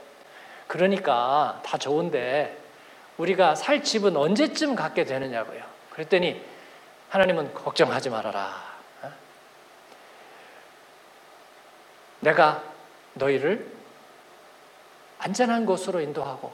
그러니까 0.67 1.61
다 1.67 1.77
좋은데 1.77 2.57
우리가 3.19 3.57
살 3.57 3.85
집은 3.85 4.17
언제쯤 4.17 4.75
갖게 4.75 5.05
되느냐고요. 5.05 5.63
그랬더니 5.91 6.50
하나님은 7.11 7.55
걱정하지 7.55 8.09
말아라. 8.11 8.63
어? 9.03 9.13
내가 12.21 12.63
너희를 13.15 13.71
안전한 15.19 15.67
곳으로 15.67 16.01
인도하고 16.01 16.53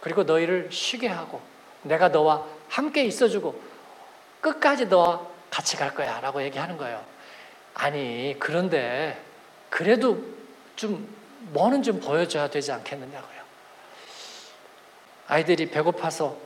그리고 0.00 0.24
너희를 0.24 0.70
쉬게 0.72 1.08
하고 1.08 1.40
내가 1.82 2.08
너와 2.08 2.44
함께 2.68 3.04
있어주고 3.04 3.60
끝까지 4.40 4.86
너와 4.86 5.26
같이 5.50 5.76
갈 5.76 5.94
거야 5.94 6.20
라고 6.20 6.42
얘기하는 6.42 6.76
거예요. 6.76 7.04
아니, 7.74 8.36
그런데 8.38 9.22
그래도 9.68 10.22
좀 10.74 11.14
뭐는 11.50 11.82
좀 11.82 12.00
보여줘야 12.00 12.48
되지 12.48 12.72
않겠느냐고요. 12.72 13.42
아이들이 15.28 15.70
배고파서 15.70 16.36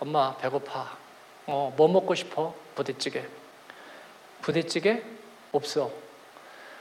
엄마 0.00 0.36
배고파. 0.36 0.97
어, 1.48 1.72
뭐 1.76 1.88
먹고 1.88 2.14
싶어? 2.14 2.54
부대찌개. 2.74 3.24
부대찌개? 4.42 5.02
없어. 5.50 5.90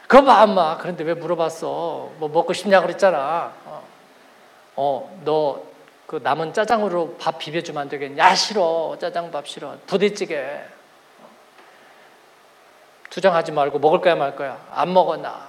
그거 0.07 0.25
봐, 0.25 0.43
엄마. 0.43 0.77
그런데 0.77 1.05
왜 1.05 1.13
물어봤어? 1.13 2.11
뭐 2.17 2.29
먹고 2.29 2.51
싶냐 2.51 2.81
그랬잖아. 2.81 3.53
어, 3.65 3.87
어 4.75 5.21
너그 5.23 6.19
남은 6.21 6.51
짜장으로 6.51 7.15
밥 7.17 7.39
비벼주면 7.39 7.83
안 7.83 7.89
되겠냐? 7.89 8.21
야, 8.21 8.35
싫어. 8.35 8.97
짜장밥 8.99 9.47
싫어. 9.47 9.77
부대찌개. 9.87 10.61
투정하지 13.09 13.53
말고 13.53 13.79
먹을 13.79 14.01
거야 14.01 14.15
말 14.15 14.35
거야. 14.35 14.67
안 14.71 14.93
먹어 14.93 15.15
나. 15.15 15.47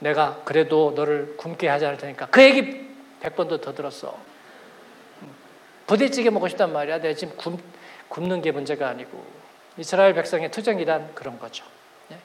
내가 0.00 0.40
그래도 0.44 0.92
너를 0.96 1.36
굶게 1.36 1.68
하지 1.68 1.86
않을 1.86 1.96
테니까 1.96 2.26
그 2.26 2.42
얘기 2.42 2.90
백 3.20 3.36
번도 3.36 3.60
더 3.60 3.72
들었어. 3.72 4.31
부대찌개 5.86 6.30
먹고 6.30 6.48
싶단 6.48 6.72
말이야. 6.72 7.00
내가 7.00 7.14
지금 7.14 7.36
굶, 7.36 7.58
굶는 8.08 8.42
게 8.42 8.52
문제가 8.52 8.88
아니고 8.88 9.24
이스라엘 9.76 10.14
백성의 10.14 10.50
투정이란 10.50 11.14
그런 11.14 11.38
거죠. 11.38 11.64
네? 12.08 12.18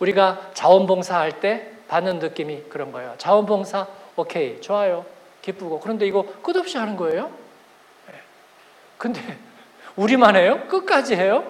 우리가 0.00 0.50
자원봉사할 0.54 1.40
때 1.40 1.72
받는 1.88 2.18
느낌이 2.18 2.64
그런 2.68 2.92
거예요. 2.92 3.14
자원봉사 3.18 3.86
오케이 4.16 4.60
좋아요 4.60 5.06
기쁘고 5.42 5.80
그런데 5.80 6.06
이거 6.06 6.24
끝없이 6.42 6.76
하는 6.76 6.96
거예요. 6.96 7.32
네. 8.08 8.14
근데 8.98 9.38
우리만 9.96 10.36
해요? 10.36 10.66
끝까지 10.68 11.16
해요? 11.16 11.44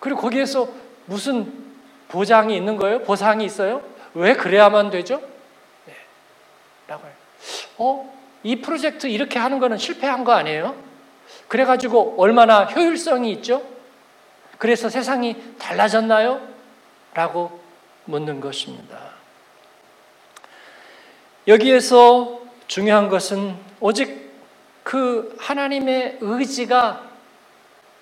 그리고 0.00 0.20
거기에서 0.20 0.68
무슨 1.06 1.52
보장이 2.08 2.56
있는 2.56 2.76
거예요? 2.76 3.02
보상이 3.02 3.44
있어요? 3.44 3.82
왜 4.14 4.34
그래야만 4.34 4.90
되죠? 4.90 5.20
네. 5.86 5.94
라고 6.86 7.06
해요. 7.06 7.14
어? 7.78 8.18
이 8.42 8.56
프로젝트 8.56 9.06
이렇게 9.06 9.38
하는 9.38 9.58
거는 9.58 9.78
실패한 9.78 10.24
거 10.24 10.32
아니에요? 10.32 10.76
그래가지고 11.48 12.14
얼마나 12.18 12.64
효율성이 12.64 13.32
있죠? 13.32 13.62
그래서 14.58 14.88
세상이 14.88 15.36
달라졌나요? 15.58 16.40
라고 17.14 17.60
묻는 18.04 18.40
것입니다. 18.40 18.98
여기에서 21.46 22.40
중요한 22.66 23.08
것은 23.08 23.56
오직 23.80 24.28
그 24.82 25.34
하나님의 25.38 26.18
의지가 26.20 27.02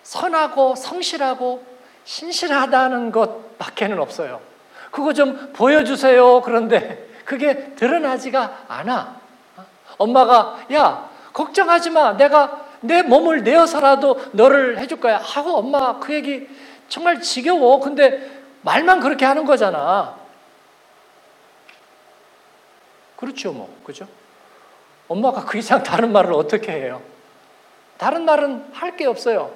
선하고 0.02 0.74
성실하고 0.76 1.64
신실하다는 2.04 3.10
것밖에는 3.12 3.98
없어요. 3.98 4.40
그거 4.90 5.12
좀 5.12 5.52
보여주세요. 5.52 6.40
그런데 6.42 7.08
그게 7.24 7.74
드러나지가 7.74 8.64
않아. 8.68 9.20
엄마가 9.98 10.58
야 10.72 11.08
걱정하지 11.32 11.90
마. 11.90 12.12
내가 12.16 12.64
내 12.80 13.02
몸을 13.02 13.42
내어서라도 13.42 14.20
너를 14.32 14.78
해줄 14.78 15.00
거야. 15.00 15.18
하고 15.18 15.56
엄마 15.56 15.98
그 15.98 16.14
얘기 16.14 16.48
정말 16.88 17.20
지겨워. 17.20 17.80
근데 17.80 18.30
말만 18.62 19.00
그렇게 19.00 19.24
하는 19.24 19.44
거잖아. 19.44 20.16
그렇죠, 23.16 23.52
뭐. 23.52 23.74
그죠? 23.84 24.06
엄마가 25.08 25.44
그 25.44 25.58
이상 25.58 25.82
다른 25.82 26.12
말을 26.12 26.32
어떻게 26.32 26.72
해요? 26.72 27.00
다른 27.96 28.24
말은 28.24 28.70
할 28.72 28.96
게 28.96 29.06
없어요. 29.06 29.52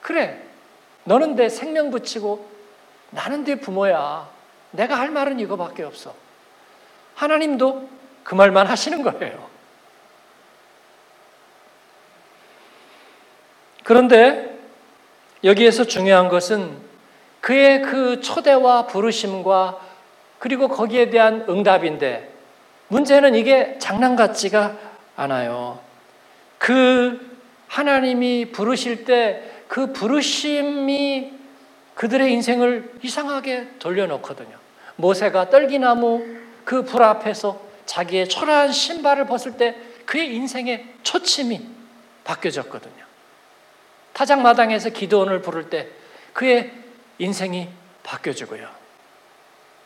그래. 0.00 0.40
너는 1.04 1.36
내 1.36 1.48
생명 1.48 1.90
붙이고 1.90 2.48
나는 3.10 3.44
내 3.44 3.56
부모야. 3.60 4.28
내가 4.72 4.98
할 4.98 5.10
말은 5.10 5.38
이거밖에 5.40 5.82
없어. 5.84 6.14
하나님도 7.14 7.88
그 8.24 8.34
말만 8.34 8.66
하시는 8.66 9.02
거예요. 9.02 9.48
그런데 13.84 14.58
여기에서 15.44 15.84
중요한 15.84 16.28
것은 16.28 16.76
그의 17.40 17.82
그 17.82 18.20
초대와 18.20 18.86
부르심과 18.86 19.78
그리고 20.38 20.68
거기에 20.68 21.10
대한 21.10 21.44
응답인데 21.48 22.32
문제는 22.88 23.34
이게 23.34 23.78
장난 23.78 24.16
같지가 24.16 24.76
않아요. 25.16 25.78
그 26.58 27.38
하나님이 27.68 28.50
부르실 28.50 29.04
때 29.04 29.54
그 29.74 29.92
부르심이 29.92 31.32
그들의 31.94 32.32
인생을 32.32 32.92
이상하게 33.02 33.70
돌려놓거든요. 33.80 34.56
모세가 34.94 35.50
떨기나무 35.50 36.24
그 36.64 36.84
불 36.84 37.02
앞에서 37.02 37.60
자기의 37.86 38.28
초라한 38.28 38.72
신발을 38.72 39.26
벗을 39.26 39.56
때 39.56 39.76
그의 40.06 40.34
인생의 40.34 40.86
초침이 41.02 41.60
바뀌어졌거든요. 42.24 43.04
타작마당에서 44.12 44.90
기도원을 44.90 45.42
부를 45.42 45.70
때 45.70 45.88
그의 46.32 46.72
인생이 47.18 47.68
바뀌어지고요. 48.02 48.68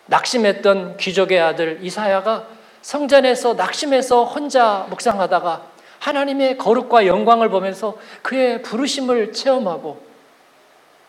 낙심했던 0.06 0.96
귀족의 0.96 1.40
아들 1.40 1.78
이사야가 1.82 2.48
성전에서 2.82 3.54
낙심해서 3.54 4.24
혼자 4.24 4.86
묵상하다가 4.90 5.66
하나님의 5.98 6.58
거룩과 6.58 7.06
영광을 7.06 7.48
보면서 7.48 7.98
그의 8.22 8.62
부르심을 8.62 9.32
체험하고 9.32 10.06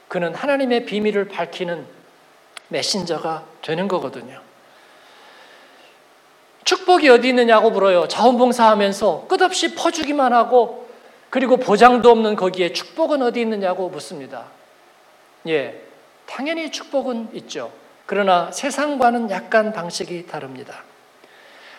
그는 0.07 0.33
하나님의 0.33 0.85
비밀을 0.85 1.27
밝히는 1.27 1.85
메신저가 2.69 3.45
되는 3.61 3.87
거거든요. 3.87 4.41
축복이 6.69 7.09
어디 7.09 7.29
있느냐고 7.29 7.71
물어요. 7.71 8.07
자원봉사하면서 8.07 9.25
끝없이 9.27 9.73
퍼주기만 9.73 10.33
하고 10.33 10.87
그리고 11.31 11.57
보장도 11.57 12.11
없는 12.11 12.35
거기에 12.35 12.73
축복은 12.73 13.23
어디 13.23 13.41
있느냐고 13.41 13.89
묻습니다. 13.89 14.45
예, 15.47 15.81
당연히 16.27 16.71
축복은 16.71 17.29
있죠. 17.33 17.71
그러나 18.05 18.51
세상과는 18.51 19.31
약간 19.31 19.73
방식이 19.73 20.27
다릅니다. 20.27 20.83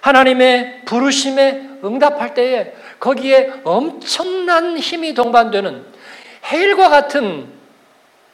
하나님의 0.00 0.83
부르심에 0.87 1.79
응답할 1.85 2.35
때에 2.35 2.74
거기에 2.98 3.61
엄청난 3.62 4.76
힘이 4.76 5.14
동반되는 5.14 5.87
해일과 6.46 6.88
같은 6.88 7.48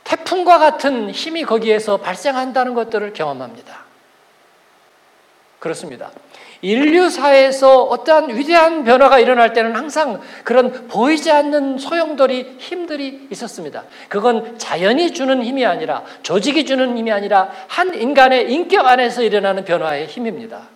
태풍과 0.04 0.58
같은 0.58 1.10
힘이 1.10 1.42
거기에서 1.42 1.98
발생한다는 1.98 2.72
것들을 2.72 3.12
경험합니다. 3.12 3.84
그렇습니다. 5.58 6.10
인류사에서 6.62 7.82
어떠한 7.84 8.36
위대한 8.36 8.84
변화가 8.84 9.18
일어날 9.18 9.52
때는 9.52 9.76
항상 9.76 10.20
그런 10.44 10.88
보이지 10.88 11.30
않는 11.30 11.78
소용돌이 11.78 12.56
힘들이 12.58 13.28
있었습니다. 13.30 13.84
그건 14.08 14.58
자연이 14.58 15.12
주는 15.12 15.42
힘이 15.42 15.66
아니라 15.66 16.02
조직이 16.22 16.64
주는 16.64 16.96
힘이 16.96 17.12
아니라 17.12 17.50
한 17.68 17.94
인간의 17.94 18.50
인격 18.52 18.86
안에서 18.86 19.22
일어나는 19.22 19.64
변화의 19.64 20.06
힘입니다. 20.06 20.68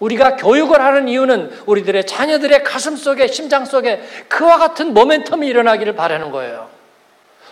우리가 0.00 0.36
교육을 0.36 0.80
하는 0.80 1.08
이유는 1.08 1.50
우리들의 1.66 2.06
자녀들의 2.06 2.64
가슴 2.64 2.96
속에 2.96 3.26
심장 3.26 3.64
속에 3.64 4.02
그와 4.28 4.56
같은 4.56 4.94
모멘텀이 4.94 5.46
일어나기를 5.46 5.94
바라는 5.94 6.30
거예요. 6.30 6.68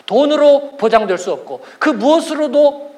돈으로 0.07 0.77
보장될 0.79 1.19
수 1.19 1.31
없고 1.33 1.63
그 1.79 1.91
무엇으로도 1.91 2.95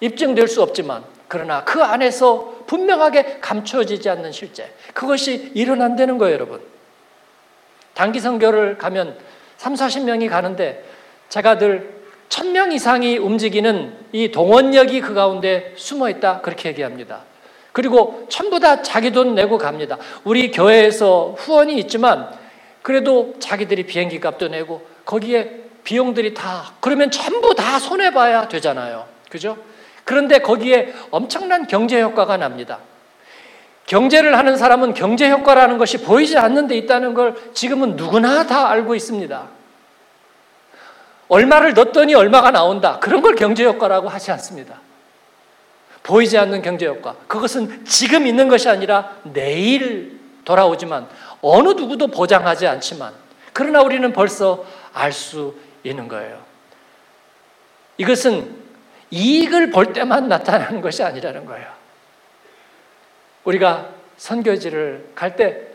입증될 0.00 0.48
수 0.48 0.62
없지만 0.62 1.04
그러나 1.28 1.62
그 1.64 1.82
안에서 1.82 2.56
분명하게 2.66 3.38
감춰지지 3.40 4.08
않는 4.10 4.32
실제. 4.32 4.72
그것이 4.94 5.52
일어난다는 5.54 6.18
거예요, 6.18 6.34
여러분. 6.34 6.60
단기 7.94 8.20
선교를 8.20 8.78
가면 8.78 9.18
3, 9.58 9.74
40명이 9.74 10.28
가는데 10.28 10.84
제가 11.28 11.58
늘 11.58 11.98
1000명 12.28 12.72
이상이 12.72 13.18
움직이는 13.18 13.96
이 14.12 14.30
동원력이 14.30 15.00
그 15.00 15.14
가운데 15.14 15.74
숨어 15.76 16.08
있다. 16.10 16.40
그렇게 16.40 16.70
얘기합니다. 16.70 17.22
그리고 17.72 18.26
전부 18.28 18.60
다 18.60 18.82
자기 18.82 19.12
돈 19.12 19.34
내고 19.34 19.58
갑니다. 19.58 19.98
우리 20.24 20.50
교회에서 20.50 21.34
후원이 21.38 21.78
있지만 21.80 22.28
그래도 22.82 23.34
자기들이 23.38 23.84
비행기 23.84 24.20
값도 24.20 24.48
내고 24.48 24.86
거기에 25.04 25.64
비용들이 25.84 26.34
다 26.34 26.72
그러면 26.80 27.10
전부 27.10 27.54
다 27.54 27.78
손해 27.78 28.12
봐야 28.12 28.48
되잖아요. 28.48 29.06
그죠? 29.30 29.56
그런데 30.08 30.38
거기에 30.38 30.94
엄청난 31.10 31.66
경제 31.66 32.00
효과가 32.00 32.38
납니다. 32.38 32.78
경제를 33.84 34.38
하는 34.38 34.56
사람은 34.56 34.94
경제 34.94 35.28
효과라는 35.28 35.76
것이 35.76 35.98
보이지 35.98 36.38
않는 36.38 36.66
데 36.66 36.78
있다는 36.78 37.12
걸 37.12 37.34
지금은 37.52 37.96
누구나 37.96 38.46
다 38.46 38.70
알고 38.70 38.94
있습니다. 38.94 39.48
얼마를 41.28 41.74
넣었더니 41.74 42.14
얼마가 42.14 42.50
나온다. 42.50 42.98
그런 43.00 43.20
걸 43.20 43.34
경제 43.34 43.66
효과라고 43.66 44.08
하지 44.08 44.30
않습니다. 44.30 44.80
보이지 46.04 46.38
않는 46.38 46.62
경제 46.62 46.86
효과. 46.86 47.14
그것은 47.26 47.84
지금 47.84 48.26
있는 48.26 48.48
것이 48.48 48.66
아니라 48.70 49.14
내일 49.24 50.18
돌아오지만 50.46 51.06
어느 51.42 51.68
누구도 51.68 52.06
보장하지 52.06 52.66
않지만 52.66 53.12
그러나 53.52 53.82
우리는 53.82 54.10
벌써 54.14 54.64
알 54.94 55.12
수 55.12 55.54
있는 55.84 56.08
거예요. 56.08 56.40
이것은 57.98 58.57
이익을 59.10 59.70
볼 59.70 59.92
때만 59.92 60.28
나타나는 60.28 60.80
것이 60.80 61.02
아니라는 61.02 61.46
거예요. 61.46 61.66
우리가 63.44 63.88
선교지를 64.16 65.12
갈 65.14 65.36
때 65.36 65.68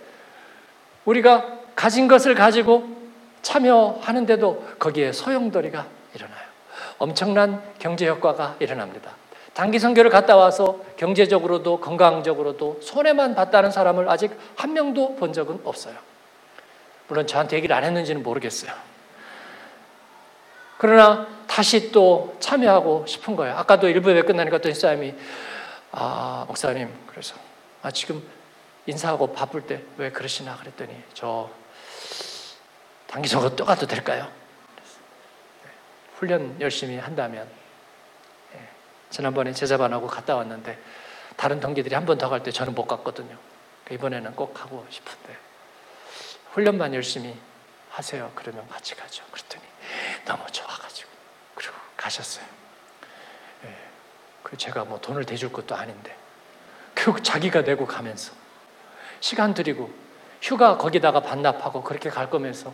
우리가 1.05 1.59
가진 1.75 2.07
것을 2.07 2.35
가지고 2.35 2.87
참여하는데도 3.41 4.75
거기에 4.79 5.11
소용돌이가 5.11 5.85
일어나요. 6.13 6.43
엄청난 6.97 7.61
경제 7.79 8.07
효과가 8.07 8.55
일어납니다. 8.59 9.11
단기 9.53 9.79
선교를 9.79 10.09
갔다 10.09 10.35
와서 10.35 10.79
경제적으로도 10.97 11.79
건강적으로도 11.79 12.79
손해만 12.81 13.35
봤다는 13.35 13.71
사람을 13.71 14.09
아직 14.09 14.31
한 14.55 14.73
명도 14.73 15.15
본 15.15 15.33
적은 15.33 15.59
없어요. 15.63 15.95
물론 17.07 17.27
저한테 17.27 17.57
얘기를 17.57 17.75
안 17.75 17.83
했는지는 17.83 18.23
모르겠어요. 18.23 18.71
그러나 20.77 21.27
다시 21.47 21.91
또 21.91 22.35
참여하고 22.39 23.05
싶은 23.05 23.35
거예요. 23.35 23.55
아까도 23.57 23.87
일부 23.87 24.09
예배 24.09 24.23
끝나니까 24.23 24.57
어떤 24.57 24.73
사람이 24.73 25.13
아 25.91 26.45
목사님 26.47 26.89
그래서 27.07 27.35
아 27.81 27.91
지금 27.91 28.23
인사하고 28.85 29.33
바쁠 29.33 29.65
때 29.67 29.83
왜 29.97 30.11
그러시나 30.11 30.55
그랬더니 30.57 30.95
저 31.13 31.49
단기적으로 33.07 33.55
또 33.55 33.63
가도 33.65 33.85
될까요? 33.87 34.29
네, 35.63 35.71
훈련 36.17 36.59
열심히 36.59 36.97
한다면 36.97 37.47
네, 38.53 38.67
지난번에 39.09 39.53
제자반하고 39.53 40.07
갔다 40.07 40.35
왔는데 40.35 40.77
다른 41.37 41.59
동기들이 41.59 41.93
한 41.95 42.05
번 42.05 42.17
더 42.17 42.29
갈 42.29 42.41
때 42.43 42.51
저는 42.51 42.73
못 42.75 42.85
갔거든요. 42.87 43.37
그러니까 43.85 43.93
이번에는 43.95 44.35
꼭 44.35 44.53
가고 44.53 44.85
싶은데 44.89 45.37
훈련만 46.51 46.93
열심히 46.93 47.35
하세요. 47.91 48.31
그러면 48.35 48.67
같이 48.69 48.95
가죠. 48.95 49.23
그랬더니 49.31 49.63
너무 50.25 50.43
좋아가지고 50.51 51.09
가셨어요. 52.03 52.45
예, 53.65 53.69
그 54.43 54.57
제가 54.57 54.83
뭐 54.83 54.99
돈을 54.99 55.23
대줄 55.23 55.51
것도 55.51 55.73
아닌데 55.75 56.13
결국 56.95 57.23
자기가 57.23 57.61
내고 57.61 57.85
가면서 57.85 58.33
시간 59.21 59.53
들이고 59.53 59.89
휴가 60.41 60.77
거기다가 60.77 61.21
반납하고 61.21 61.81
그렇게 61.81 62.09
갈 62.09 62.29
거면서 62.29 62.73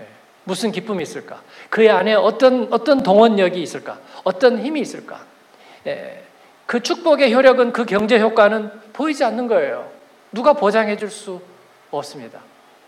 예, 0.00 0.06
무슨 0.44 0.70
기쁨이 0.70 1.02
있을까? 1.02 1.42
그 1.70 1.90
안에 1.90 2.14
어떤 2.14 2.70
어떤 2.72 3.02
동원력이 3.02 3.60
있을까? 3.62 3.98
어떤 4.22 4.58
힘이 4.62 4.82
있을까? 4.82 5.24
예, 5.86 6.22
그 6.66 6.82
축복의 6.82 7.32
효력은 7.32 7.72
그 7.72 7.86
경제 7.86 8.20
효과는 8.20 8.92
보이지 8.92 9.24
않는 9.24 9.46
거예요. 9.48 9.90
누가 10.32 10.52
보장해 10.52 10.96
줄 10.96 11.10
수 11.10 11.40
없습니다. 11.90 12.40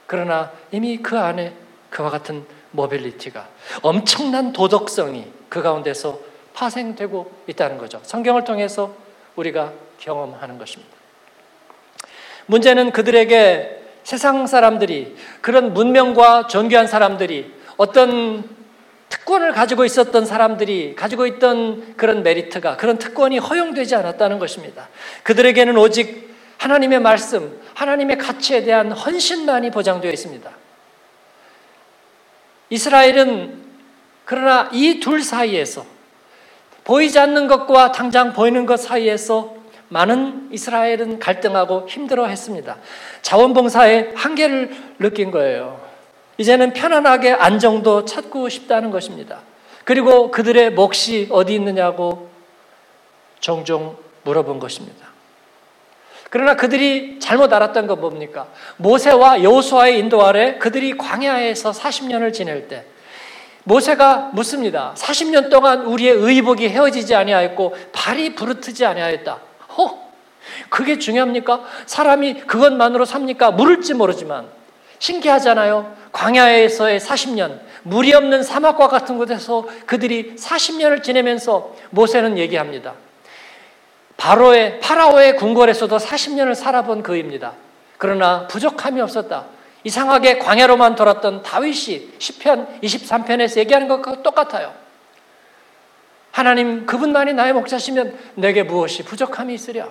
그러나 0.07 0.53
이미 0.73 0.99
그 0.99 1.19
안에 1.19 1.55
그와 1.89 2.11
같은 2.11 2.45
nobility가 2.73 3.49
엄청난 3.83 4.53
도덕성이 4.53 5.38
그 5.49 5.63
가운데서 5.63 6.19
파생되고 6.55 7.31
있다는 7.47 7.79
거죠. 7.79 8.01
성경을 8.03 8.45
통해서 8.45 8.95
우리가 9.37 9.73
경험하는 10.01 10.59
것입니다. 10.59 10.93
문제는 12.47 12.93
그들에게 12.93 13.83
세상 14.03 14.47
사람들이 14.47 15.17
그런 15.41 15.75
문명과 15.75 16.47
존귀한 16.47 16.87
사람들이 16.87 17.53
어떤 17.77 18.49
특권을 19.09 19.53
가지고 19.53 19.85
있었던 19.85 20.27
사람들이 20.27 20.95
가지고 20.95 21.27
있던 21.27 21.95
그런 21.97 22.23
메리트가 22.23 22.77
그런 22.77 22.99
특권이 22.99 23.39
허용되지 23.39 23.95
않았다는 23.95 24.39
것입니다. 24.39 24.89
그들에게는 25.23 25.77
오직 25.77 26.35
하나님의 26.59 27.01
말씀, 27.01 27.61
하나님의 27.75 28.19
가치에 28.19 28.65
대한 28.65 28.93
헌신만이 28.93 29.71
보장되어 29.71 30.11
있습니다. 30.11 30.51
이스라엘은 32.71 33.68
그러나 34.29 34.69
이 34.75 35.01
둘 35.01 35.23
사이에서 35.23 35.87
보이지 36.85 37.19
않는 37.19 37.47
것과 37.47 37.93
당장 37.93 38.35
보이는 38.35 38.67
것 38.67 38.79
사이에서 38.79 39.55
많은 39.89 40.51
이스라엘은 40.53 41.19
갈등하고 41.19 41.87
힘들어 41.89 42.27
했습니다. 42.27 42.77
자원봉사의 43.23 44.13
한계를 44.15 44.77
느낀 44.99 45.31
거예요. 45.31 45.81
이제는 46.37 46.75
편안하게 46.75 47.33
안정도 47.33 48.05
찾고 48.05 48.51
싶다는 48.51 48.91
것입니다. 48.91 49.41
그리고 49.85 50.31
그들의 50.31 50.73
몫이 50.73 51.27
어디 51.31 51.55
있느냐고 51.55 52.29
종종 53.41 53.97
물어본 54.25 54.59
것입니다. 54.59 55.07
그러나 56.29 56.55
그들이 56.55 57.19
잘못 57.19 57.51
알았던 57.51 57.87
건 57.87 57.99
뭡니까? 57.99 58.49
모세와 58.77 59.43
여호수아의 59.43 59.99
인도 59.99 60.23
아래 60.23 60.59
그들이 60.59 60.99
광야에서 60.99 61.71
40년을 61.71 62.35
지낼 62.35 62.69
때 62.69 62.85
모세가 63.69 64.31
묻습니다. 64.33 64.95
40년 64.97 65.51
동안 65.51 65.83
우리의 65.83 66.15
의복이 66.15 66.71
헤어지지 66.71 67.15
아니하였고 67.15 67.77
발이 67.93 68.35
부르트지 68.35 68.87
아니하였다. 68.87 69.39
어? 69.77 70.13
그게 70.71 70.99
중요합니까? 70.99 71.61
사람이 71.85 72.47
그것만으로 72.47 73.05
삽니까? 73.05 73.51
물을지 73.51 73.93
모르지만 73.93 74.49
신기하잖아요. 74.99 75.95
광야에서의 76.13 76.99
40년, 76.99 77.61
물이 77.83 78.15
없는 78.15 78.43
사막과 78.43 78.89
같은 78.89 79.19
곳에서 79.19 79.67
그들이 79.85 80.35
40년을 80.37 81.03
지내면서 81.03 81.75
모세는 81.91 82.39
얘기합니다. 82.39 82.95
바로의 84.17 84.81
파라오의 84.81 85.37
궁궐에서도 85.37 85.95
40년을 85.99 86.55
살아본 86.55 87.03
그입니다. 87.03 87.53
그러나 87.99 88.47
부족함이 88.49 89.01
없었다. 89.03 89.45
이상하게 89.85 90.39
광야로만 90.39 90.95
돌았던 90.95 91.43
다윗이 91.43 92.15
시편 92.19 92.81
23편에서 92.83 93.59
얘기하는 93.59 93.89
것과 93.89 94.23
똑같아요. 94.23 94.75
하나님 96.33 96.87
그분만이 96.87 97.33
나의 97.33 97.53
목자시면 97.53 98.19
내게 98.35 98.63
무엇이 98.63 99.03
부족함이 99.05 99.55
있으랴? 99.55 99.89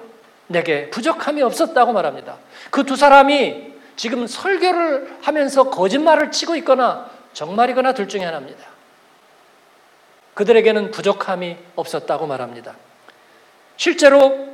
내게 0.48 0.90
부족함이 0.90 1.42
없었다고 1.42 1.94
말합니다. 1.94 2.38
그 2.72 2.84
두 2.84 2.96
사람이 2.96 3.74
지금 3.98 4.28
설교를 4.28 5.18
하면서 5.22 5.70
거짓말을 5.70 6.32
치고 6.32 6.56
있거나 6.58 7.10
정말이거나 7.34 7.94
둘 7.94 8.08
중에 8.08 8.24
하나입니다. 8.24 8.64
그들에게는 10.36 10.92
부족함이 10.92 11.58
없었다고 11.76 12.28
말합니다. 12.28 12.76
실제로 13.76 14.48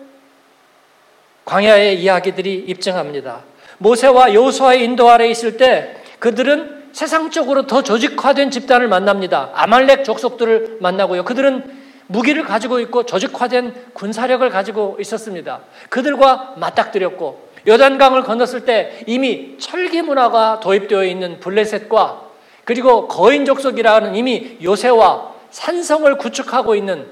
광야의 1.45 2.01
이야기들이 2.01 2.55
입증합니다. 2.67 3.43
모세와 3.83 4.33
여호수아의 4.33 4.83
인도 4.83 5.09
아래 5.09 5.27
있을 5.27 5.57
때 5.57 5.95
그들은 6.19 6.83
세상적으로 6.93 7.67
더 7.67 7.83
조직화된 7.83 8.49
집단을 8.49 8.87
만납니다. 8.87 9.49
아말렉 9.53 10.05
족속들을 10.05 10.77
만나고요. 10.79 11.25
그들은 11.25 11.83
무기를 12.07 12.43
가지고 12.43 12.79
있고 12.79 13.05
조직화된 13.05 13.91
군사력을 13.93 14.47
가지고 14.49 14.97
있었습니다. 15.01 15.61
그들과 15.89 16.53
맞닥뜨렸고 16.57 17.49
요단강을 17.67 18.23
건넜을 18.23 18.65
때 18.65 19.03
이미 19.05 19.57
철기 19.57 20.01
문화가 20.01 20.59
도입되어 20.61 21.03
있는 21.03 21.39
블레셋과 21.39 22.21
그리고 22.63 23.07
거인 23.07 23.45
족속이라는 23.45 24.15
이미 24.15 24.57
요새와 24.63 25.33
산성을 25.51 26.17
구축하고 26.17 26.75
있는 26.75 27.07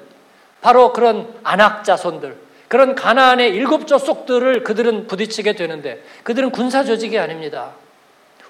바로 0.62 0.94
그런 0.94 1.28
안악 1.44 1.84
자손들, 1.84 2.38
그런 2.72 2.96
가나안의 2.96 3.50
일곱 3.50 3.86
족속들을 3.86 4.64
그들은 4.64 5.06
부딪히게 5.08 5.58
되는데 5.58 6.02
그들은 6.24 6.52
군사 6.52 6.86
조직이 6.86 7.20
아닙니다. 7.20 7.72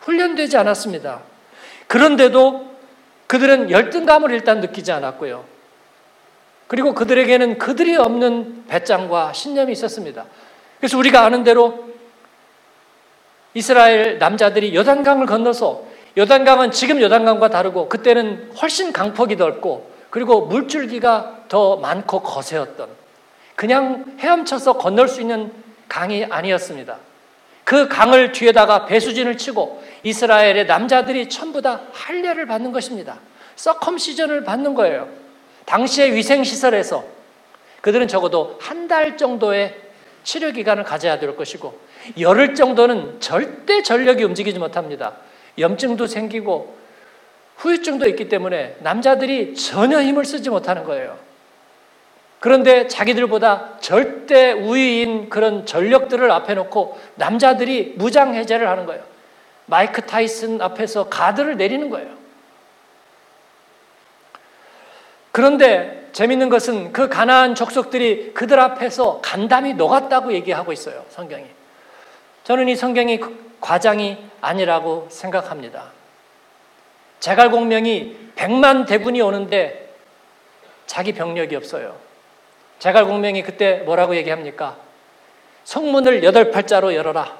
훈련되지 0.01 0.57
않았습니다. 0.57 1.21
그런데도 1.87 2.69
그들은 3.25 3.71
열등감을 3.71 4.29
일단 4.29 4.59
느끼지 4.59 4.91
않았고요. 4.91 5.43
그리고 6.67 6.93
그들에게는 6.93 7.57
그들이 7.57 7.95
없는 7.95 8.67
배짱과 8.67 9.33
신념이 9.33 9.71
있었습니다. 9.71 10.25
그래서 10.77 10.99
우리가 10.99 11.25
아는 11.25 11.43
대로 11.43 11.89
이스라엘 13.55 14.19
남자들이 14.19 14.75
요단강을 14.75 15.25
건너서 15.25 15.85
요단강은 16.15 16.69
지금 16.69 17.01
요단강과 17.01 17.49
다르고 17.49 17.89
그때는 17.89 18.51
훨씬 18.61 18.93
강폭이 18.93 19.37
넓고 19.37 19.89
그리고 20.11 20.41
물줄기가 20.41 21.45
더 21.47 21.77
많고 21.77 22.21
거세었던 22.21 23.00
그냥 23.61 24.05
헤엄쳐서 24.17 24.79
건널 24.79 25.07
수 25.07 25.21
있는 25.21 25.51
강이 25.87 26.25
아니었습니다. 26.25 26.97
그 27.63 27.87
강을 27.87 28.31
뒤에다가 28.31 28.87
배수진을 28.87 29.37
치고 29.37 29.83
이스라엘의 30.01 30.65
남자들이 30.65 31.29
전부 31.29 31.61
다 31.61 31.81
할례를 31.93 32.47
받는 32.47 32.71
것입니다. 32.71 33.19
서컴시전을 33.57 34.45
받는 34.45 34.73
거예요. 34.73 35.07
당시의 35.65 36.15
위생시설에서 36.15 37.03
그들은 37.81 38.07
적어도 38.07 38.57
한 38.59 38.87
달 38.87 39.15
정도의 39.15 39.79
치료 40.23 40.51
기간을 40.51 40.83
가져야 40.83 41.19
될 41.19 41.35
것이고 41.35 41.79
열흘 42.19 42.55
정도는 42.55 43.19
절대 43.19 43.83
전력이 43.83 44.23
움직이지 44.23 44.57
못합니다. 44.57 45.13
염증도 45.59 46.07
생기고 46.07 46.75
후유증도 47.57 48.09
있기 48.09 48.27
때문에 48.27 48.77
남자들이 48.79 49.53
전혀 49.53 50.01
힘을 50.01 50.25
쓰지 50.25 50.49
못하는 50.49 50.83
거예요. 50.83 51.30
그런데 52.41 52.87
자기들보다 52.87 53.77
절대 53.81 54.51
우위인 54.51 55.29
그런 55.29 55.67
전력들을 55.67 56.31
앞에 56.31 56.55
놓고 56.55 56.99
남자들이 57.13 57.93
무장 57.97 58.33
해제를 58.33 58.67
하는 58.67 58.87
거예요. 58.87 59.03
마이크 59.67 60.01
타이슨 60.01 60.59
앞에서 60.59 61.07
가드를 61.07 61.55
내리는 61.55 61.91
거예요. 61.91 62.09
그런데 65.31 66.09
재밌는 66.13 66.49
것은 66.49 66.91
그 66.91 67.09
가나안 67.09 67.53
족속들이 67.53 68.33
그들 68.33 68.59
앞에서 68.59 69.21
간담이 69.21 69.75
녹았다고 69.75 70.33
얘기하고 70.33 70.73
있어요. 70.73 71.05
성경이. 71.09 71.45
저는 72.43 72.69
이 72.69 72.75
성경이 72.75 73.19
그 73.19 73.55
과장이 73.61 74.17
아니라고 74.41 75.09
생각합니다. 75.11 75.91
제갈공명이 77.19 78.31
백만 78.33 78.85
대군이 78.85 79.21
오는데 79.21 79.93
자기 80.87 81.13
병력이 81.13 81.55
없어요. 81.55 82.09
제갈공명이 82.81 83.43
그때 83.43 83.83
뭐라고 83.85 84.15
얘기합니까? 84.15 84.75
성문을 85.65 86.23
여덟 86.23 86.49
팔자로 86.49 86.95
열어라. 86.95 87.37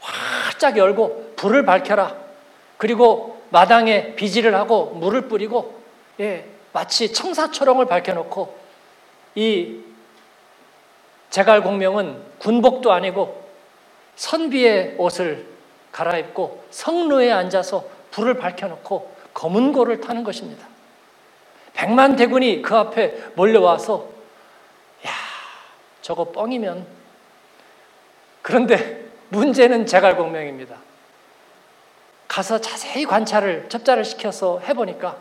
활짝 0.00 0.78
열고 0.78 1.34
불을 1.36 1.66
밝혀라. 1.66 2.16
그리고 2.78 3.42
마당에 3.50 4.14
비지를 4.14 4.54
하고 4.54 4.86
물을 4.86 5.28
뿌리고 5.28 5.78
예, 6.20 6.46
마치 6.72 7.12
청사초롱을 7.12 7.84
밝혀놓고 7.84 8.56
이 9.34 9.80
제갈공명은 11.28 12.22
군복도 12.38 12.90
아니고 12.90 13.46
선비의 14.16 14.94
옷을 14.96 15.44
갈아입고 15.92 16.64
성루에 16.70 17.30
앉아서 17.30 17.84
불을 18.10 18.38
밝혀놓고 18.38 19.14
검은 19.34 19.74
고를 19.74 20.00
타는 20.00 20.24
것입니다. 20.24 20.66
백만 21.74 22.16
대군이 22.16 22.62
그 22.62 22.74
앞에 22.74 23.32
몰려와서 23.34 24.08
야 24.08 24.17
저거 26.08 26.24
뻥이면 26.24 26.86
그런데 28.40 29.04
문제는 29.28 29.84
제갈공명입니다. 29.84 30.74
가서 32.26 32.62
자세히 32.62 33.04
관찰을 33.04 33.68
접자를 33.68 34.06
시켜서 34.06 34.58
해보니까 34.60 35.18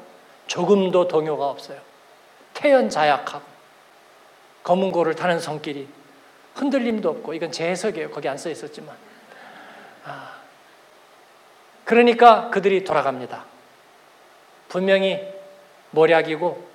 조금도 0.47 1.09
동요가 1.09 1.49
없어요. 1.49 1.77
태연자약하고 2.53 3.43
검은 4.63 4.93
고를 4.93 5.13
타는 5.13 5.41
손길이 5.41 5.89
흔들림도 6.55 7.09
없고 7.09 7.33
이건 7.33 7.51
제 7.51 7.67
해석이에요. 7.67 8.09
거기 8.09 8.29
안 8.29 8.37
써 8.37 8.49
있었지만. 8.49 8.95
아, 10.05 10.35
그러니까 11.83 12.49
그들이 12.49 12.85
돌아갑니다. 12.85 13.43
분명히 14.69 15.19
모략이고 15.91 16.65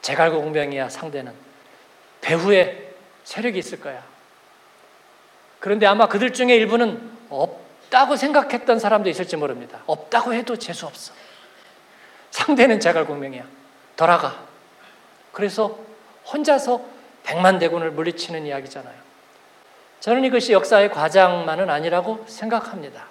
제갈공명이야 0.00 0.88
상대는 0.88 1.34
배후에 2.22 2.89
세력이 3.30 3.60
있을 3.60 3.78
거야. 3.80 4.02
그런데 5.60 5.86
아마 5.86 6.08
그들 6.08 6.32
중에 6.32 6.56
일부는 6.56 7.18
없다고 7.30 8.16
생각했던 8.16 8.80
사람도 8.80 9.08
있을지 9.08 9.36
모릅니다. 9.36 9.82
없다고 9.86 10.34
해도 10.34 10.56
재수 10.56 10.86
없어. 10.86 11.12
상대는 12.32 12.80
제갈공명이야. 12.80 13.44
돌아가. 13.96 14.36
그래서 15.30 15.78
혼자서 16.26 16.82
백만 17.22 17.60
대군을 17.60 17.92
물리치는 17.92 18.46
이야기잖아요. 18.46 18.96
저는 20.00 20.24
이것이 20.24 20.52
역사의 20.52 20.90
과장만은 20.90 21.70
아니라고 21.70 22.24
생각합니다. 22.26 23.06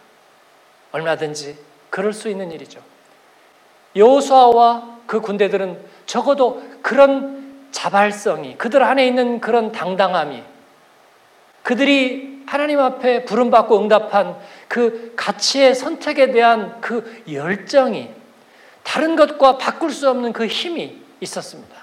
얼마든지 0.92 1.58
그럴 1.90 2.12
수 2.12 2.28
있는 2.28 2.52
일이죠. 2.52 2.82
여호수아와 3.96 5.00
그 5.08 5.22
군대들은 5.22 5.82
적어도 6.06 6.62
그런 6.82 7.39
자발성이 7.72 8.58
그들 8.58 8.84
안에 8.84 9.06
있는 9.06 9.40
그런 9.40 9.72
당당함이 9.72 10.44
그들이 11.64 12.44
하나님 12.48 12.80
앞에 12.80 13.26
부름받고 13.26 13.80
응답한 13.80 14.40
그 14.68 15.14
가치의 15.16 15.76
선택에 15.76 16.32
대한 16.32 16.82
그 16.82 17.24
열정이 17.32 18.10
다른 18.84 19.16
것과 19.16 19.58
바꿀 19.58 19.92
수 19.92 20.10
없는 20.10 20.34
그 20.34 20.48
힘이 20.48 21.00
있었습니다. 21.22 21.76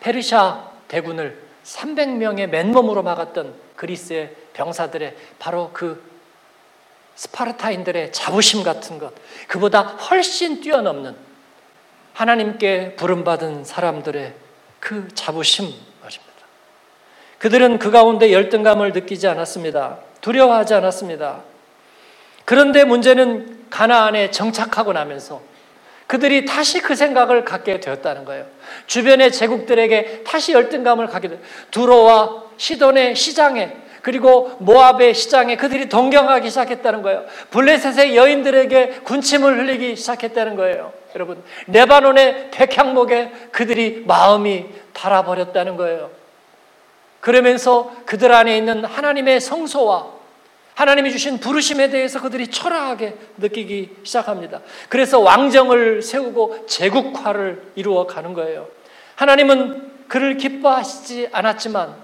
페르시아 0.00 0.70
대군을 0.88 1.40
300명의 1.64 2.48
맨몸으로 2.48 3.02
막았던 3.02 3.54
그리스의 3.76 4.34
병사들의 4.52 5.16
바로 5.38 5.70
그 5.72 6.02
스파르타인들의 7.14 8.12
자부심 8.12 8.62
같은 8.62 8.98
것, 8.98 9.12
그보다 9.46 9.82
훨씬 9.82 10.60
뛰어넘는 10.60 11.29
하나님께 12.20 12.96
부름받은 12.96 13.64
사람들의 13.64 14.34
그 14.78 15.08
자부심 15.14 15.64
말입니다. 15.64 16.32
그들은 17.38 17.78
그 17.78 17.90
가운데 17.90 18.30
열등감을 18.30 18.92
느끼지 18.92 19.26
않았습니다. 19.26 19.96
두려워하지 20.20 20.74
않았습니다. 20.74 21.40
그런데 22.44 22.84
문제는 22.84 23.64
가나안에 23.70 24.32
정착하고 24.32 24.92
나면서 24.92 25.40
그들이 26.06 26.44
다시 26.44 26.82
그 26.82 26.94
생각을 26.94 27.46
갖게 27.46 27.80
되었다는 27.80 28.26
거예요. 28.26 28.44
주변의 28.86 29.32
제국들에게 29.32 30.24
다시 30.24 30.52
열등감을 30.52 31.06
갖게 31.06 31.28
돼. 31.28 31.40
두로와 31.70 32.44
시돈의 32.58 33.16
시장에 33.16 33.74
그리고 34.02 34.56
모압의 34.58 35.14
시장에 35.14 35.56
그들이 35.56 35.88
동경하기 35.88 36.50
시작했다는 36.50 37.00
거예요. 37.00 37.24
블레셋의 37.50 38.14
여인들에게 38.14 39.00
군침을 39.04 39.58
흘리기 39.58 39.96
시작했다는 39.96 40.56
거예요. 40.56 40.99
여러분, 41.14 41.42
레바논의 41.66 42.50
백향목에 42.50 43.30
그들이 43.52 44.04
마음이 44.06 44.66
달아버렸다는 44.92 45.76
거예요. 45.76 46.10
그러면서 47.20 47.92
그들 48.06 48.32
안에 48.32 48.56
있는 48.56 48.84
하나님의 48.84 49.40
성소와 49.40 50.20
하나님이 50.74 51.10
주신 51.10 51.38
부르심에 51.38 51.90
대해서 51.90 52.20
그들이 52.22 52.48
초라하게 52.48 53.14
느끼기 53.36 53.96
시작합니다. 54.02 54.60
그래서 54.88 55.20
왕정을 55.20 56.00
세우고 56.00 56.66
제국화를 56.66 57.72
이루어 57.74 58.06
가는 58.06 58.32
거예요. 58.32 58.66
하나님은 59.16 59.90
그를 60.08 60.38
기뻐하시지 60.38 61.28
않았지만 61.32 61.94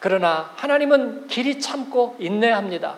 그러나 0.00 0.50
하나님은 0.56 1.28
길이 1.28 1.60
참고 1.60 2.16
인내합니다. 2.18 2.96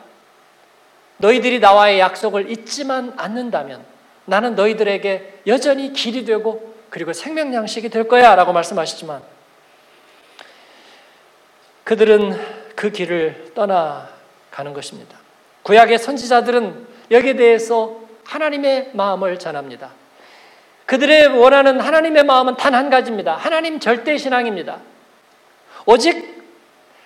너희들이 1.19 1.61
나와의 1.61 2.01
약속을 2.01 2.51
잊지만 2.51 3.13
않는다면 3.17 3.85
나는 4.29 4.55
너희들에게 4.55 5.41
여전히 5.47 5.93
길이 5.95 6.25
되고 6.25 6.75
그리고 6.91 7.13
생명 7.13 7.55
양식이 7.55 7.89
될 7.89 8.07
거야 8.07 8.35
라고 8.35 8.53
말씀하시지만 8.53 9.23
그들은 11.85 12.39
그 12.77 12.91
길을 12.91 13.53
떠나가는 13.55 14.73
것입니다. 14.75 15.17
구약의 15.63 15.99
선지자들은 15.99 16.87
여기에 17.11 17.37
대해서 17.37 18.01
하나님의 18.27 18.91
마음을 18.93 19.39
전합니다. 19.39 19.93
그들의 20.85 21.29
원하는 21.29 21.81
하나님의 21.81 22.25
마음은 22.25 22.57
단 22.57 22.75
한 22.75 22.91
가지입니다. 22.91 23.35
하나님 23.35 23.81
절대 23.81 24.19
신앙입니다. 24.19 24.81
오직 25.87 26.45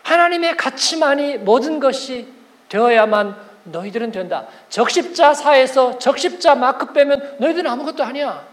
하나님의 0.03 0.57
가치만이 0.57 1.39
모든 1.39 1.79
것이 1.79 2.27
되어야만 2.69 3.52
너희들은 3.65 4.13
된다. 4.13 4.47
적십자사에서 4.69 5.99
적십자 5.99 6.55
마크 6.55 6.93
빼면 6.93 7.37
너희들은 7.39 7.71
아무것도 7.71 8.03
아니야. 8.03 8.47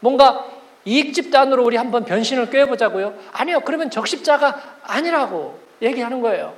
뭔가 0.00 0.46
이익 0.84 1.14
집단으로 1.14 1.64
우리 1.64 1.76
한번 1.76 2.04
변신을 2.04 2.50
꾀어보자고요. 2.50 3.18
아니요. 3.32 3.60
그러면 3.60 3.90
적십자가 3.90 4.78
아니라고 4.82 5.60
얘기하는 5.80 6.20
거예요. 6.20 6.56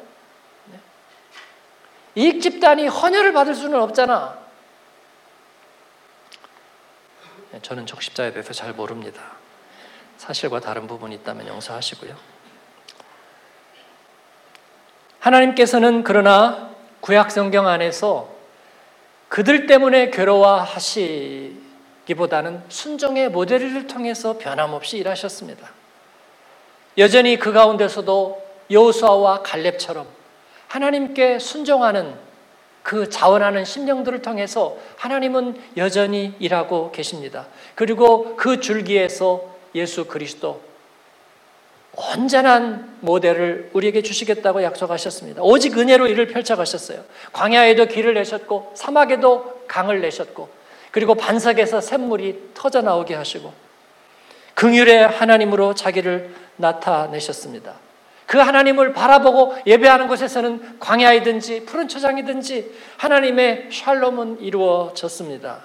이익 2.14 2.40
집단이 2.40 2.86
헌혈을 2.86 3.32
받을 3.32 3.54
수는 3.54 3.80
없잖아. 3.80 4.38
저는 7.62 7.86
적십자에 7.86 8.32
대해서 8.32 8.52
잘 8.52 8.72
모릅니다. 8.72 9.20
사실과 10.16 10.60
다른 10.60 10.86
부분이 10.86 11.14
있다면 11.16 11.46
용서하시고요. 11.48 12.16
하나님께서는 15.20 16.02
그러나 16.02 16.73
구약 17.04 17.30
성경 17.30 17.68
안에서 17.68 18.28
그들 19.28 19.66
때문에 19.66 20.08
괴로워하시기보다는 20.08 22.62
순종의 22.70 23.28
모델을 23.28 23.86
통해서 23.86 24.38
변함없이 24.38 24.96
일하셨습니다. 24.96 25.68
여전히 26.96 27.38
그 27.38 27.52
가운데서도 27.52 28.42
여호수아와 28.70 29.42
갈렙처럼 29.42 30.06
하나님께 30.68 31.40
순종하는 31.40 32.14
그 32.82 33.10
자원하는 33.10 33.66
심령들을 33.66 34.22
통해서 34.22 34.78
하나님은 34.96 35.60
여전히 35.76 36.32
일하고 36.38 36.90
계십니다. 36.90 37.48
그리고 37.74 38.34
그 38.36 38.60
줄기에서 38.60 39.42
예수 39.74 40.06
그리스도 40.06 40.62
온전한 41.96 42.96
모델을 43.00 43.70
우리에게 43.72 44.02
주시겠다고 44.02 44.62
약속하셨습니다. 44.62 45.42
오직 45.42 45.78
은혜로 45.78 46.08
이를 46.08 46.26
펼쳐가셨어요. 46.26 47.04
광야에도 47.32 47.86
길을 47.86 48.14
내셨고 48.14 48.72
사막에도 48.74 49.62
강을 49.68 50.00
내셨고 50.00 50.48
그리고 50.90 51.14
반석에서 51.14 51.80
샘물이 51.80 52.50
터져 52.54 52.82
나오게 52.82 53.14
하시고 53.14 53.52
긍휼의 54.54 55.08
하나님으로 55.08 55.74
자기를 55.74 56.34
나타내셨습니다. 56.56 57.74
그 58.26 58.38
하나님을 58.38 58.92
바라보고 58.92 59.56
예배하는 59.66 60.08
곳에서는 60.08 60.78
광야이든지 60.80 61.66
푸른 61.66 61.88
초장이든지 61.88 62.72
하나님의 62.96 63.68
샬롬은 63.70 64.40
이루어졌습니다. 64.40 65.62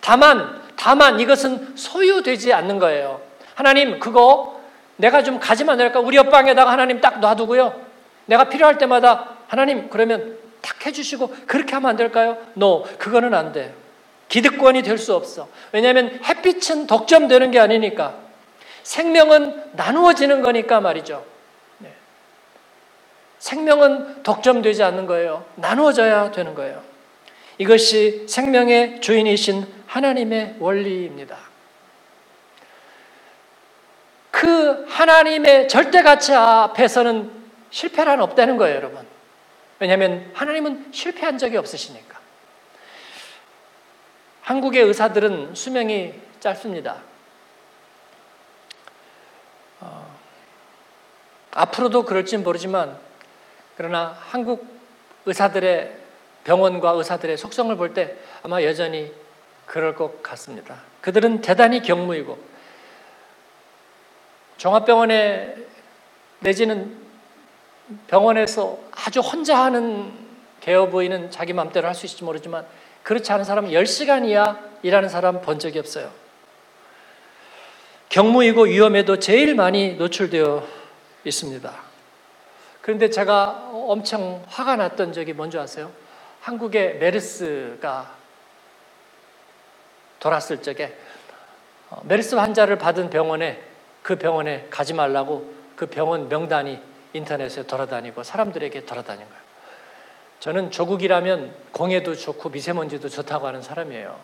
다만, 0.00 0.60
다만 0.76 1.20
이것은 1.20 1.76
소유되지 1.76 2.52
않는 2.52 2.78
거예요. 2.78 3.20
하나님, 3.54 4.00
그거 4.00 4.60
내가 4.96 5.22
좀 5.22 5.40
가지면 5.40 5.78
될까? 5.78 6.00
우리 6.00 6.16
옆방에다가 6.16 6.70
하나님 6.70 7.00
딱 7.00 7.20
놔두고요. 7.20 7.80
내가 8.26 8.48
필요할 8.48 8.78
때마다 8.78 9.36
하나님, 9.48 9.90
그러면 9.90 10.38
탁 10.60 10.86
해주시고 10.86 11.34
그렇게 11.46 11.74
하면 11.74 11.90
안 11.90 11.96
될까요? 11.96 12.36
No, 12.56 12.84
그거는 12.98 13.34
안 13.34 13.52
돼. 13.52 13.74
기득권이 14.28 14.82
될 14.82 14.96
수 14.98 15.14
없어. 15.14 15.48
왜냐하면 15.72 16.20
햇빛은 16.24 16.86
독점되는 16.86 17.50
게 17.50 17.58
아니니까. 17.58 18.14
생명은 18.82 19.72
나누어지는 19.72 20.40
거니까 20.42 20.80
말이죠. 20.80 21.24
네. 21.78 21.92
생명은 23.38 24.22
독점되지 24.22 24.82
않는 24.84 25.06
거예요. 25.06 25.44
나누어져야 25.56 26.30
되는 26.30 26.54
거예요. 26.54 26.82
이것이 27.58 28.26
생명의 28.28 29.00
주인이신 29.00 29.66
하나님의 29.86 30.56
원리입니다. 30.58 31.36
그 34.42 34.84
하나님의 34.88 35.68
절대 35.68 36.02
가치 36.02 36.34
앞에서는 36.34 37.30
실패란 37.70 38.20
없다는 38.20 38.56
거예요, 38.56 38.74
여러분. 38.74 39.06
왜냐하면 39.78 40.32
하나님은 40.34 40.88
실패한 40.90 41.38
적이 41.38 41.58
없으시니까. 41.58 42.18
한국의 44.40 44.82
의사들은 44.82 45.54
수명이 45.54 46.14
짧습니다. 46.40 47.02
어, 49.78 50.12
앞으로도 51.52 52.04
그럴지 52.04 52.38
모르지만 52.38 52.98
그러나 53.76 54.18
한국 54.18 54.66
의사들의 55.24 55.96
병원과 56.42 56.90
의사들의 56.90 57.36
속성을 57.38 57.76
볼 57.76 57.94
때 57.94 58.16
아마 58.42 58.60
여전히 58.64 59.14
그럴 59.66 59.94
것 59.94 60.20
같습니다. 60.20 60.80
그들은 61.00 61.42
대단히 61.42 61.80
경무이고 61.80 62.51
종합병원에 64.62 65.56
내지는 66.38 66.96
병원에서 68.06 68.78
아주 68.92 69.18
혼자 69.18 69.58
하는 69.58 70.12
개어 70.60 70.86
보이는 70.86 71.32
자기 71.32 71.52
마음대로 71.52 71.88
할 71.88 71.96
수 71.96 72.06
있을지 72.06 72.22
모르지만 72.22 72.64
그렇지 73.02 73.32
않은 73.32 73.44
사람은 73.44 73.70
10시간 73.70 74.24
이하 74.28 74.60
일하는 74.84 75.08
사람 75.08 75.42
본 75.42 75.58
적이 75.58 75.80
없어요. 75.80 76.12
경무이고 78.08 78.66
위험에도 78.66 79.18
제일 79.18 79.56
많이 79.56 79.94
노출되어 79.94 80.64
있습니다. 81.24 81.82
그런데 82.82 83.10
제가 83.10 83.68
엄청 83.72 84.44
화가 84.46 84.76
났던 84.76 85.12
적이 85.12 85.32
뭔지 85.32 85.58
아세요? 85.58 85.90
한국의 86.40 86.98
메르스가 86.98 88.14
돌았을 90.20 90.62
적에 90.62 90.96
어, 91.90 92.00
메르스 92.04 92.36
환자를 92.36 92.78
받은 92.78 93.10
병원에 93.10 93.71
그 94.02 94.16
병원에 94.16 94.66
가지 94.70 94.94
말라고 94.94 95.52
그 95.76 95.86
병원 95.86 96.28
명단이 96.28 96.80
인터넷에 97.12 97.66
돌아다니고 97.66 98.22
사람들에게 98.22 98.84
돌아다닌 98.84 99.26
거예요. 99.26 99.42
저는 100.40 100.70
조국이라면 100.70 101.54
공해도 101.72 102.16
좋고 102.16 102.48
미세먼지도 102.48 103.08
좋다고 103.08 103.46
하는 103.46 103.62
사람이에요. 103.62 104.18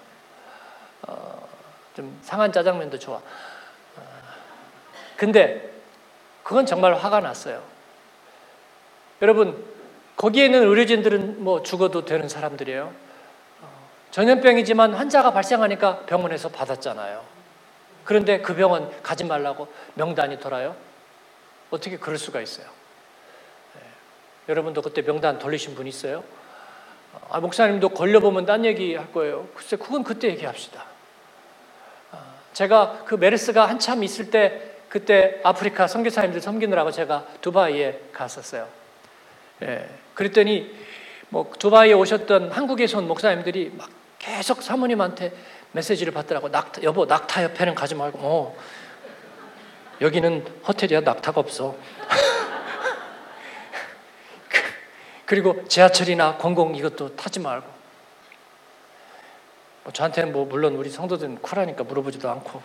어, 1.02 1.48
좀 1.94 2.18
상한 2.22 2.50
짜장면도 2.52 2.98
좋아. 2.98 3.16
어, 3.16 4.02
근데 5.16 5.70
그건 6.42 6.66
정말 6.66 6.94
화가 6.94 7.20
났어요. 7.20 7.62
여러분 9.22 9.64
거기에 10.16 10.46
있는 10.46 10.64
의료진들은 10.64 11.44
뭐 11.44 11.62
죽어도 11.62 12.04
되는 12.04 12.28
사람들이에요. 12.28 12.92
어, 13.62 13.88
전염병이지만 14.10 14.94
환자가 14.94 15.32
발생하니까 15.32 16.06
병원에서 16.06 16.48
받았잖아요. 16.48 17.38
그런데 18.09 18.40
그 18.40 18.55
병원 18.55 18.90
가지 19.03 19.23
말라고 19.23 19.68
명단이 19.92 20.40
돌아요. 20.40 20.75
어떻게 21.68 21.99
그럴 21.99 22.16
수가 22.16 22.40
있어요? 22.40 22.66
여러분도 24.49 24.81
그때 24.81 25.03
명단 25.03 25.38
돌리신 25.38 25.75
분 25.75 25.87
있어요? 25.87 26.25
아, 27.29 27.38
목사님도 27.40 27.90
걸려보면 27.90 28.47
딴 28.47 28.64
얘기 28.64 28.94
할 28.94 29.12
거예요. 29.12 29.47
글쎄, 29.55 29.77
그건 29.77 30.05
그때 30.05 30.29
얘기합시다. 30.29 30.87
아, 32.12 32.33
제가 32.55 33.03
그 33.05 33.14
메르스가 33.16 33.68
한참 33.68 34.03
있을 34.03 34.31
때 34.31 34.77
그때 34.88 35.42
아프리카 35.44 35.87
선교사님들 35.87 36.40
섬기느라고 36.40 36.90
제가 36.90 37.27
두바이에 37.42 38.05
갔었어요. 38.14 38.68
예, 39.64 39.87
그랬더니 40.14 40.75
뭐 41.29 41.53
두바이에 41.59 41.92
오셨던 41.92 42.53
한국에서 42.53 42.97
온 42.97 43.07
목사님들이 43.07 43.73
막 43.77 43.90
계속 44.18 44.62
사모님한테 44.62 45.35
메시지를 45.72 46.12
받더라고. 46.12 46.48
낙타, 46.48 46.83
여보, 46.83 47.04
낙타 47.04 47.44
옆에는 47.44 47.74
가지 47.74 47.94
말고, 47.94 48.18
어, 48.20 48.57
여기는 50.00 50.46
호텔이야, 50.66 51.00
낙타가 51.00 51.40
없어. 51.40 51.76
그리고 55.26 55.66
지하철이나 55.68 56.37
공공 56.37 56.74
이것도 56.76 57.16
타지 57.16 57.40
말고. 57.40 57.78
뭐 59.85 59.92
저한테는 59.92 60.33
뭐 60.33 60.46
물론 60.46 60.76
우리 60.76 60.88
성도들은 60.88 61.42
쿨하니까 61.42 61.85
물어보지도 61.85 62.31
않고. 62.31 62.62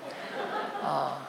아. 0.81 1.27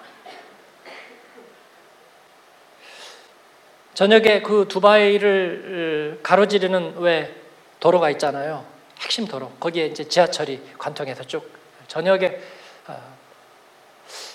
저녁에 3.94 4.42
그 4.42 4.66
두바이를 4.68 6.20
가로지르는 6.22 6.98
왜 6.98 7.34
도로가 7.80 8.10
있잖아요. 8.10 8.64
핵심 9.00 9.26
도로. 9.26 9.50
거기에 9.60 9.86
이제 9.86 10.04
지하철이 10.04 10.74
관통해서 10.78 11.24
쭉 11.24 11.63
저녁에 11.94 12.40
아, 12.88 12.98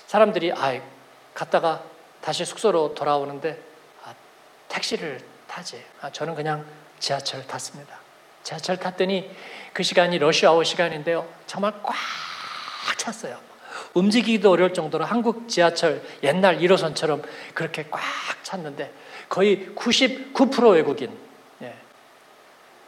사람들이 0.07 0.53
아 0.53 0.79
갔다가 1.33 1.83
다시 2.21 2.45
숙소로 2.45 2.95
돌아오는데 2.95 3.61
아, 4.05 4.13
택시를 4.69 5.19
타지. 5.45 5.83
아, 5.99 6.09
저는 6.09 6.35
그냥 6.35 6.65
지하철 6.99 7.45
탔습니다. 7.45 7.99
지하철 8.43 8.77
탔더니 8.77 9.29
그 9.73 9.83
시간이 9.83 10.19
러시아워 10.19 10.63
시간인데요. 10.63 11.27
정말 11.47 11.73
꽉 11.83 11.97
찼어요. 12.97 13.37
움직이기도 13.93 14.51
어려울 14.51 14.73
정도로 14.73 15.03
한국 15.03 15.49
지하철 15.49 16.01
옛날 16.23 16.59
1호선처럼 16.59 17.21
그렇게 17.53 17.87
꽉 17.91 18.01
찼는데 18.41 18.93
거의 19.27 19.67
99% 19.75 20.71
외국인. 20.71 21.11
예. 21.61 21.75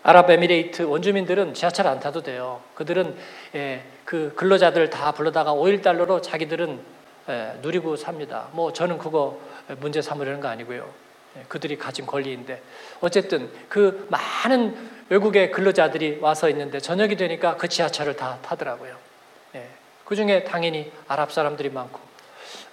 아랍에미레이트 0.04 0.84
원주민들은 0.84 1.56
지하철 1.56 1.88
안 1.88 2.00
타도 2.00 2.22
돼요. 2.24 2.62
그들은 2.76 3.18
예, 3.56 3.84
그 4.12 4.34
근로자들 4.36 4.90
다 4.90 5.14
불러다가 5.14 5.54
5일달러로 5.54 6.22
자기들은 6.22 6.82
예, 7.30 7.56
누리고 7.62 7.96
삽니다. 7.96 8.50
뭐 8.52 8.74
저는 8.74 8.98
그거 8.98 9.40
문제 9.80 10.02
삼으려는 10.02 10.42
거 10.42 10.50
아니고요. 10.50 10.86
예, 11.38 11.46
그들이 11.48 11.78
가진 11.78 12.06
권리인데 12.06 12.62
어쨌든 13.00 13.50
그 13.70 14.06
많은 14.10 14.76
외국의 15.08 15.52
근로자들이 15.52 16.18
와서 16.20 16.50
있는데 16.50 16.82
저녁이 16.82 17.16
되니까 17.16 17.56
그 17.56 17.70
지하철을 17.70 18.18
다 18.18 18.38
타더라고요. 18.42 18.98
예, 19.56 19.70
그 20.04 20.18
중에 20.18 20.44
당연히 20.44 20.92
아랍 21.08 21.32
사람들이 21.32 21.70
많고 21.70 22.02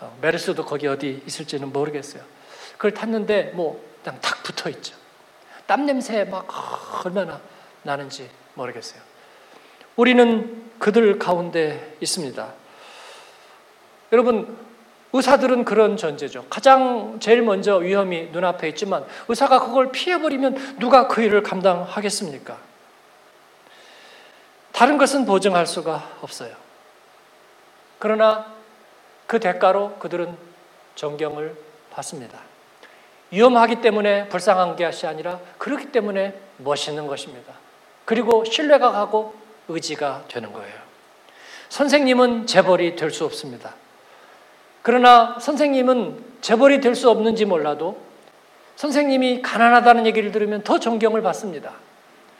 어, 0.00 0.18
메르스도 0.20 0.64
거기 0.64 0.88
어디 0.88 1.22
있을지는 1.24 1.72
모르겠어요. 1.72 2.24
그걸 2.72 2.90
탔는데 2.90 3.52
뭐 3.54 3.80
그냥 4.02 4.20
탁 4.20 4.42
붙어 4.42 4.68
있죠. 4.70 4.96
땀 5.68 5.86
냄새 5.86 6.24
막 6.24 6.48
얼마나 7.06 7.40
나는지 7.84 8.28
모르겠어요. 8.54 9.00
우리는 9.94 10.67
그들 10.78 11.18
가운데 11.18 11.96
있습니다. 12.00 12.48
여러분 14.12 14.56
의사들은 15.12 15.64
그런 15.64 15.96
존재죠. 15.96 16.46
가장 16.50 17.18
제일 17.20 17.42
먼저 17.42 17.76
위험이 17.76 18.28
눈앞에 18.30 18.68
있지만 18.68 19.04
의사가 19.28 19.60
그걸 19.60 19.90
피해버리면 19.90 20.78
누가 20.78 21.08
그 21.08 21.22
일을 21.22 21.42
감당하겠습니까? 21.42 22.58
다른 24.72 24.98
것은 24.98 25.24
보증할 25.24 25.66
수가 25.66 26.08
없어요. 26.20 26.54
그러나 27.98 28.46
그 29.26 29.40
대가로 29.40 29.96
그들은 29.98 30.36
존경을 30.94 31.56
받습니다. 31.90 32.38
위험하기 33.30 33.80
때문에 33.80 34.28
불쌍한 34.28 34.76
것이 34.76 35.06
아니라 35.06 35.40
그렇기 35.58 35.90
때문에 35.90 36.38
멋있는 36.58 37.06
것입니다. 37.06 37.54
그리고 38.04 38.44
신뢰가 38.44 38.92
가고 38.92 39.34
의지가 39.68 40.24
되는 40.28 40.52
거예요. 40.52 40.74
선생님은 41.68 42.46
재벌이 42.46 42.96
될 42.96 43.10
수 43.10 43.24
없습니다. 43.24 43.74
그러나 44.82 45.38
선생님은 45.38 46.24
재벌이 46.40 46.80
될 46.80 46.94
수 46.94 47.10
없는지 47.10 47.44
몰라도 47.44 48.00
선생님이 48.76 49.42
가난하다는 49.42 50.06
얘기를 50.06 50.32
들으면 50.32 50.62
더 50.62 50.78
존경을 50.78 51.20
받습니다. 51.22 51.72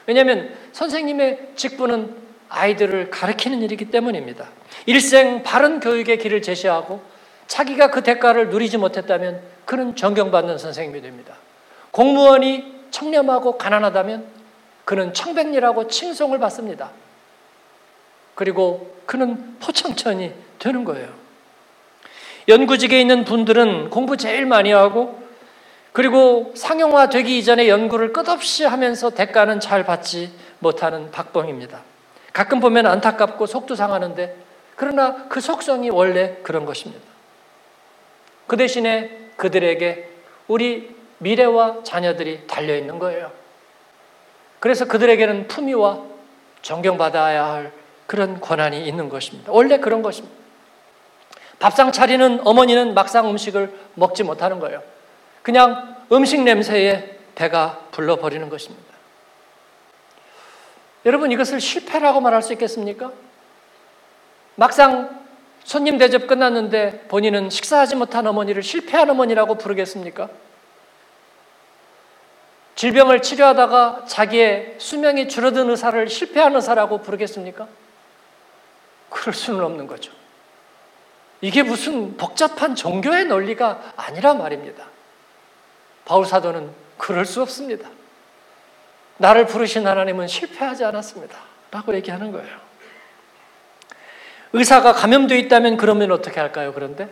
왜냐하면 0.06 0.54
선생님의 0.72 1.50
직분은 1.56 2.28
아이들을 2.48 3.10
가르치는 3.10 3.60
일이기 3.60 3.90
때문입니다. 3.90 4.48
일생 4.86 5.42
바른 5.42 5.80
교육의 5.80 6.18
길을 6.18 6.40
제시하고 6.40 7.02
자기가 7.46 7.90
그 7.90 8.02
대가를 8.02 8.48
누리지 8.48 8.78
못했다면 8.78 9.42
그는 9.66 9.94
존경받는 9.96 10.56
선생님이 10.56 11.02
됩니다. 11.02 11.34
공무원이 11.90 12.86
청렴하고 12.90 13.58
가난하다면 13.58 14.24
그는 14.86 15.12
청백리라고 15.12 15.88
칭송을 15.88 16.38
받습니다. 16.38 16.90
그리고 18.38 18.94
그는 19.04 19.56
포청천이 19.58 20.32
되는 20.60 20.84
거예요. 20.84 21.08
연구직에 22.46 23.00
있는 23.00 23.24
분들은 23.24 23.90
공부 23.90 24.16
제일 24.16 24.46
많이 24.46 24.70
하고 24.70 25.20
그리고 25.90 26.52
상용화 26.54 27.08
되기 27.08 27.36
이전에 27.36 27.66
연구를 27.68 28.12
끝없이 28.12 28.62
하면서 28.62 29.10
대가는 29.10 29.58
잘 29.58 29.84
받지 29.84 30.32
못하는 30.60 31.10
박봉입니다. 31.10 31.82
가끔 32.32 32.60
보면 32.60 32.86
안타깝고 32.86 33.46
속도 33.46 33.74
상하는데 33.74 34.36
그러나 34.76 35.26
그 35.28 35.40
속성이 35.40 35.90
원래 35.90 36.36
그런 36.44 36.64
것입니다. 36.64 37.02
그 38.46 38.56
대신에 38.56 39.30
그들에게 39.36 40.10
우리 40.46 40.94
미래와 41.18 41.82
자녀들이 41.82 42.46
달려 42.46 42.76
있는 42.76 43.00
거예요. 43.00 43.32
그래서 44.60 44.84
그들에게는 44.84 45.48
품위와 45.48 46.04
존경받아야 46.62 47.44
할 47.44 47.77
그런 48.08 48.40
권한이 48.40 48.88
있는 48.88 49.10
것입니다. 49.10 49.52
원래 49.52 49.78
그런 49.78 50.00
것입니다. 50.00 50.34
밥상 51.58 51.92
차리는 51.92 52.40
어머니는 52.42 52.94
막상 52.94 53.28
음식을 53.28 53.70
먹지 53.94 54.22
못하는 54.22 54.60
거예요. 54.60 54.82
그냥 55.42 55.94
음식 56.10 56.40
냄새에 56.40 57.18
배가 57.34 57.80
불러버리는 57.90 58.48
것입니다. 58.48 58.88
여러분 61.04 61.30
이것을 61.30 61.60
실패라고 61.60 62.22
말할 62.22 62.42
수 62.42 62.54
있겠습니까? 62.54 63.12
막상 64.54 65.22
손님 65.64 65.98
대접 65.98 66.26
끝났는데 66.26 67.08
본인은 67.08 67.50
식사하지 67.50 67.96
못한 67.96 68.26
어머니를 68.26 68.62
실패한 68.62 69.10
어머니라고 69.10 69.56
부르겠습니까? 69.56 70.30
질병을 72.74 73.20
치료하다가 73.20 74.04
자기의 74.06 74.76
수명이 74.78 75.28
줄어든 75.28 75.68
의사를 75.68 76.08
실패한 76.08 76.56
의사라고 76.56 77.02
부르겠습니까? 77.02 77.68
그럴 79.10 79.34
수는 79.34 79.64
없는 79.64 79.86
거죠. 79.86 80.12
이게 81.40 81.62
무슨 81.62 82.16
복잡한 82.16 82.74
종교의 82.74 83.26
논리가 83.26 83.92
아니라 83.96 84.34
말입니다. 84.34 84.84
바울 86.04 86.26
사도는 86.26 86.70
그럴 86.96 87.24
수 87.24 87.42
없습니다. 87.42 87.88
나를 89.18 89.46
부르신 89.46 89.86
하나님은 89.86 90.26
실패하지 90.26 90.84
않았습니다. 90.84 91.36
라고 91.70 91.94
얘기하는 91.94 92.32
거예요. 92.32 92.68
의사가 94.52 94.94
감염되어 94.94 95.36
있다면 95.36 95.76
그러면 95.76 96.10
어떻게 96.10 96.40
할까요? 96.40 96.72
그런데 96.74 97.08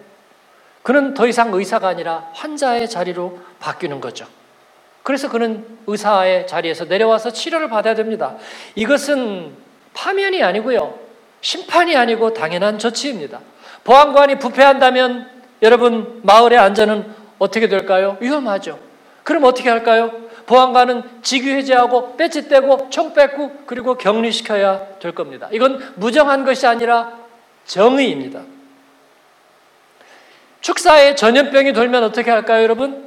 그는 0.83 1.15
더 1.15 1.27
이상 1.27 1.53
의사가 1.53 1.89
아니라 1.89 2.31
환자의 2.33 2.89
자리로 2.89 3.41
바뀌는 3.61 4.01
거죠. 4.01 4.27
그래서 5.03 5.29
그는 5.29 5.79
의사의 5.87 6.47
자리에서 6.47 6.85
내려와서 6.87 7.33
치료를 7.33 7.69
받아야 7.69 7.95
됩니다. 7.95 8.37
이것은 8.75 9.55
파면이 9.95 10.43
아니고요. 10.43 11.06
심판이 11.41 11.97
아니고 11.97 12.35
당연한 12.35 12.79
조치입니다. 12.79 13.41
보안관이 13.85 14.39
부패한다면 14.39 15.31
여러분 15.63 16.21
마을의 16.23 16.59
안전은 16.59 17.15
어떻게 17.39 17.69
될까요? 17.69 18.17
위험하죠. 18.21 18.79
그럼 19.23 19.45
어떻게 19.45 19.69
할까요? 19.69 20.13
보안관은 20.47 21.03
직위 21.23 21.51
해제하고 21.53 22.17
배지 22.17 22.49
떼고 22.49 22.89
총 22.91 23.13
뺏고 23.13 23.65
그리고 23.67 23.97
격리시켜야 23.97 24.99
될 25.01 25.13
겁니다. 25.13 25.49
이건 25.53 25.95
무정한 25.97 26.45
것이 26.45 26.67
아니라 26.67 27.13
정의입니다. 27.65 28.43
축사에 30.61 31.15
전염병이 31.15 31.73
돌면 31.73 32.05
어떻게 32.05 32.31
할까요, 32.31 32.63
여러분? 32.63 33.07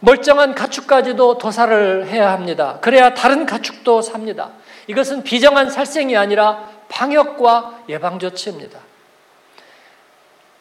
멀쩡한 0.00 0.54
가축까지도 0.54 1.38
도살을 1.38 2.08
해야 2.08 2.32
합니다. 2.32 2.78
그래야 2.80 3.14
다른 3.14 3.46
가축도 3.46 4.02
삽니다. 4.02 4.50
이것은 4.86 5.22
비정한 5.22 5.70
살생이 5.70 6.16
아니라 6.16 6.71
방역과 6.92 7.84
예방 7.88 8.18
조치입니다. 8.18 8.78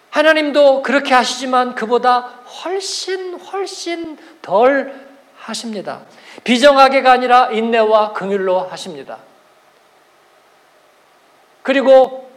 하나님도 0.10 0.82
그렇게 0.82 1.14
하시지만 1.14 1.76
그보다 1.76 2.20
훨씬 2.64 3.36
훨씬 3.40 4.18
덜 4.42 4.94
하십니다. 5.38 6.02
비정하게가 6.44 7.12
아니라 7.12 7.52
인내와 7.52 8.14
긍휼로 8.14 8.62
하십니다. 8.62 9.20
그리고 11.64 12.32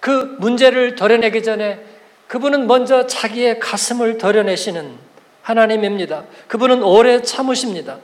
그 0.00 0.36
문제를 0.38 0.94
도려내기 0.94 1.42
전에 1.42 1.84
그분은 2.28 2.66
먼저 2.66 3.06
자기의 3.06 3.58
가슴을 3.58 4.18
도려내시는 4.18 4.98
하나님입니다. 5.42 6.24
그분은 6.46 6.82
오래 6.82 7.22
참으십니다. 7.22 7.98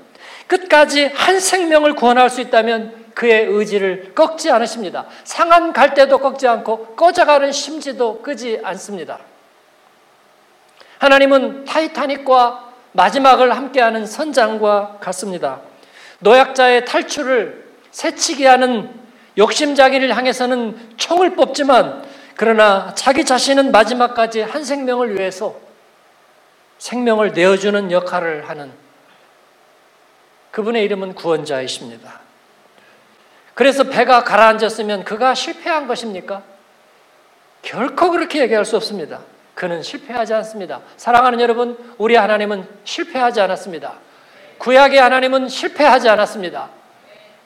끝까지 0.47 1.07
한 1.07 1.41
생명을 1.41 1.95
구원할 1.95 2.31
수 2.31 2.41
있다면 2.41 3.04
그의 3.15 3.47
의지를 3.47 4.13
꺾지 4.15 4.51
않으십니다. 4.51 5.07
상한 5.23 5.73
갈 5.73 5.95
때도 5.95 6.19
꺾지 6.19 6.47
않고 6.49 6.97
꺼져가는 6.97 7.51
심지도 7.53 8.21
끄지 8.21 8.61
않습니다. 8.63 9.21
하나님은 10.99 11.65
타이타닉과 11.65 12.73
마지막을 12.93 13.57
함께하는 13.57 14.07
선장과 14.07 14.99
같습니다. 15.01 15.61
노약자의 16.21 16.85
탈출을 16.85 17.65
새치기 17.91 18.45
하는 18.45 18.91
욕심자기를 19.37 20.17
향해서는 20.17 20.95
총을 20.97 21.35
뽑지만 21.37 22.05
그러나 22.37 22.95
자기 22.95 23.25
자신은 23.25 23.71
마지막까지 23.71 24.41
한 24.41 24.65
생명을 24.65 25.19
위해서 25.19 25.57
생명을 26.79 27.33
내어주는 27.33 27.91
역할을 27.91 28.49
하는 28.49 28.73
그분의 30.51 30.85
이름은 30.85 31.15
구원자이십니다. 31.15 32.24
그래서 33.55 33.85
배가 33.85 34.25
가라앉았으면 34.25 35.05
그가 35.05 35.35
실패한 35.35 35.87
것입니까? 35.87 36.43
결코 37.63 38.11
그렇게 38.11 38.41
얘기할 38.43 38.65
수 38.65 38.77
없습니다. 38.77 39.21
그는 39.55 39.83
실패하지 39.83 40.35
않습니다. 40.35 40.81
사랑하는 40.97 41.41
여러분, 41.41 41.79
우리 41.97 42.17
하나님은 42.17 42.67
실패하지 42.85 43.41
않았습니다. 43.41 43.95
구약의 44.59 45.01
하나님은 45.01 45.49
실패하지 45.49 46.09
않았습니다. 46.09 46.71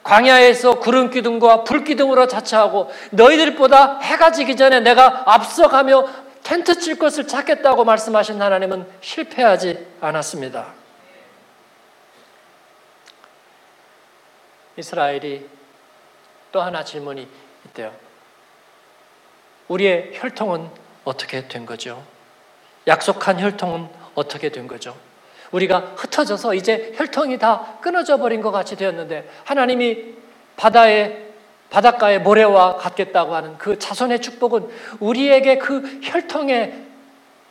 광야에서 0.03 0.79
구름 0.79 1.11
기둥과 1.11 1.63
불 1.63 1.83
기둥으로 1.83 2.27
자처하고 2.27 2.91
너희들보다 3.11 3.99
해가 3.99 4.31
지기 4.31 4.55
전에 4.55 4.79
내가 4.79 5.23
앞서가며 5.25 6.07
텐트 6.41 6.79
칠 6.79 6.97
것을 6.97 7.27
찾겠다고 7.27 7.83
말씀하신 7.83 8.41
하나님은 8.41 8.87
실패하지 9.01 9.85
않았습니다. 10.01 10.73
이스라엘이 14.77 15.58
또 16.51 16.61
하나 16.61 16.83
질문이 16.83 17.27
있대요. 17.65 17.91
우리의 19.67 20.11
혈통은 20.13 20.69
어떻게 21.03 21.47
된 21.47 21.65
거죠? 21.65 22.03
약속한 22.87 23.39
혈통은 23.39 23.87
어떻게 24.15 24.49
된 24.49 24.67
거죠? 24.67 24.95
우리가 25.51 25.93
흩어져서 25.95 26.53
이제 26.53 26.93
혈통이 26.95 27.39
다 27.39 27.77
끊어져 27.81 28.17
버린 28.17 28.41
것 28.41 28.51
같이 28.51 28.75
되었는데 28.75 29.29
하나님이 29.45 30.15
바다에 30.57 31.29
바닷가의 31.69 32.21
모래와 32.21 32.77
같겠다고 32.77 33.35
하는 33.35 33.57
그 33.57 33.77
자손의 33.77 34.21
축복은 34.21 34.69
우리에게 34.99 35.59
그 35.59 35.99
혈통의 36.03 36.87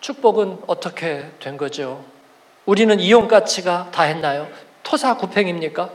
축복은 0.01 0.59
어떻게 0.67 1.31
된 1.41 1.57
거죠? 1.57 2.05
우리는 2.67 2.99
이용 3.01 3.29
가치가 3.29 3.89
다 3.93 4.03
했나요? 4.03 4.49
토사 4.83 5.17
구팽입니까? 5.17 5.91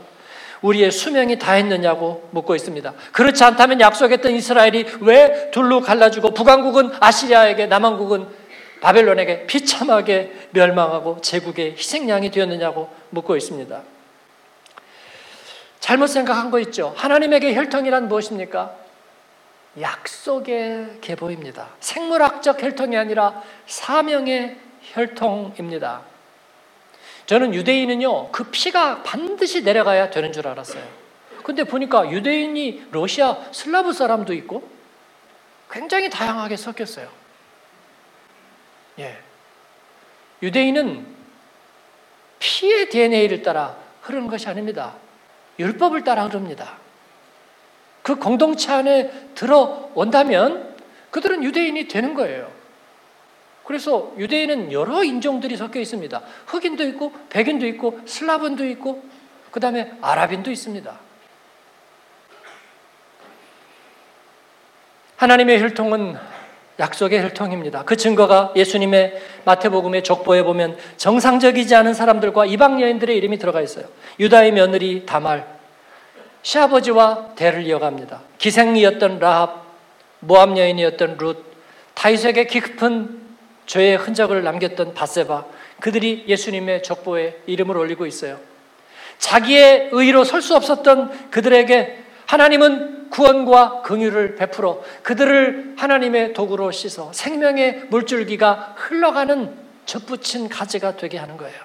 우리의 0.64 0.90
수명이 0.90 1.38
다 1.38 1.52
했느냐고 1.52 2.26
묻고 2.30 2.54
있습니다. 2.54 2.94
그렇지 3.12 3.44
않다면 3.44 3.80
약속했던 3.80 4.32
이스라엘이 4.32 4.86
왜 5.02 5.50
둘로 5.50 5.82
갈라지고 5.82 6.32
북왕국은 6.32 6.92
아시리아에게 7.00 7.66
남왕국은 7.66 8.26
바벨론에게 8.80 9.46
비참하게 9.46 10.48
멸망하고 10.52 11.20
제국의 11.20 11.72
희생양이 11.72 12.30
되었느냐고 12.30 12.88
묻고 13.10 13.36
있습니다. 13.36 13.82
잘못 15.80 16.06
생각한 16.06 16.50
거 16.50 16.58
있죠. 16.60 16.94
하나님에게 16.96 17.54
혈통이란 17.54 18.08
무엇입니까? 18.08 18.74
약속의 19.78 20.98
계보입니다. 21.02 21.68
생물학적 21.80 22.62
혈통이 22.62 22.96
아니라 22.96 23.42
사명의 23.66 24.56
혈통입니다. 24.80 26.13
저는 27.26 27.54
유대인은요, 27.54 28.30
그 28.32 28.44
피가 28.44 29.02
반드시 29.02 29.62
내려가야 29.62 30.10
되는 30.10 30.32
줄 30.32 30.46
알았어요. 30.46 30.84
근데 31.42 31.64
보니까 31.64 32.10
유대인이 32.10 32.88
러시아 32.90 33.36
슬라브 33.52 33.92
사람도 33.92 34.32
있고 34.34 34.68
굉장히 35.70 36.08
다양하게 36.08 36.56
섞였어요. 36.56 37.08
예. 38.98 39.18
유대인은 40.42 41.06
피의 42.38 42.88
DNA를 42.88 43.42
따라 43.42 43.76
흐르는 44.02 44.28
것이 44.28 44.48
아닙니다. 44.48 44.94
율법을 45.58 46.04
따라 46.04 46.24
흐릅니다. 46.24 46.78
그 48.02 48.16
공동체 48.16 48.72
안에 48.72 49.10
들어온다면 49.34 50.76
그들은 51.10 51.42
유대인이 51.42 51.88
되는 51.88 52.14
거예요. 52.14 52.52
그래서 53.64 54.12
유대인은 54.18 54.72
여러 54.72 55.02
인종들이 55.02 55.56
섞여 55.56 55.80
있습니다. 55.80 56.22
흑인도 56.46 56.84
있고, 56.88 57.12
백인도 57.30 57.66
있고, 57.66 57.98
슬라본도 58.04 58.66
있고, 58.66 59.02
그 59.50 59.60
다음에 59.60 59.92
아랍인도 60.00 60.50
있습니다. 60.50 60.98
하나님의 65.16 65.60
혈통은 65.62 66.16
약속의 66.78 67.22
혈통입니다. 67.22 67.84
그 67.84 67.96
증거가 67.96 68.52
예수님의 68.56 69.22
마태복음의 69.44 70.02
족보에 70.02 70.42
보면 70.42 70.76
정상적이지 70.96 71.74
않은 71.76 71.94
사람들과 71.94 72.46
이방 72.46 72.82
여인들의 72.82 73.16
이름이 73.16 73.38
들어가 73.38 73.60
있어요. 73.60 73.86
유다의 74.18 74.52
며느리 74.52 75.06
다말, 75.06 75.46
시아버지와 76.42 77.34
대를 77.36 77.64
이어갑니다. 77.64 78.22
기생이었던 78.38 79.20
라합, 79.20 79.64
모함 80.18 80.58
여인이었던 80.58 81.16
룻, 81.18 81.44
다윗에게 81.94 82.46
깊은 82.46 83.23
죄의 83.66 83.96
흔적을 83.96 84.42
남겼던 84.44 84.94
바세바, 84.94 85.44
그들이 85.80 86.24
예수님의 86.28 86.82
족보에 86.82 87.40
이름을 87.46 87.76
올리고 87.76 88.06
있어요. 88.06 88.38
자기의 89.18 89.90
의로 89.92 90.24
설 90.24 90.42
수 90.42 90.54
없었던 90.56 91.30
그들에게 91.30 92.04
하나님은 92.26 93.10
구원과 93.10 93.82
긍휼을 93.82 94.34
베풀어 94.36 94.82
그들을 95.02 95.74
하나님의 95.78 96.32
도구로 96.32 96.72
씻어 96.72 97.12
생명의 97.12 97.84
물줄기가 97.90 98.74
흘러가는 98.76 99.54
젖붙인 99.86 100.48
가지가 100.48 100.96
되게 100.96 101.18
하는 101.18 101.36
거예요. 101.36 101.56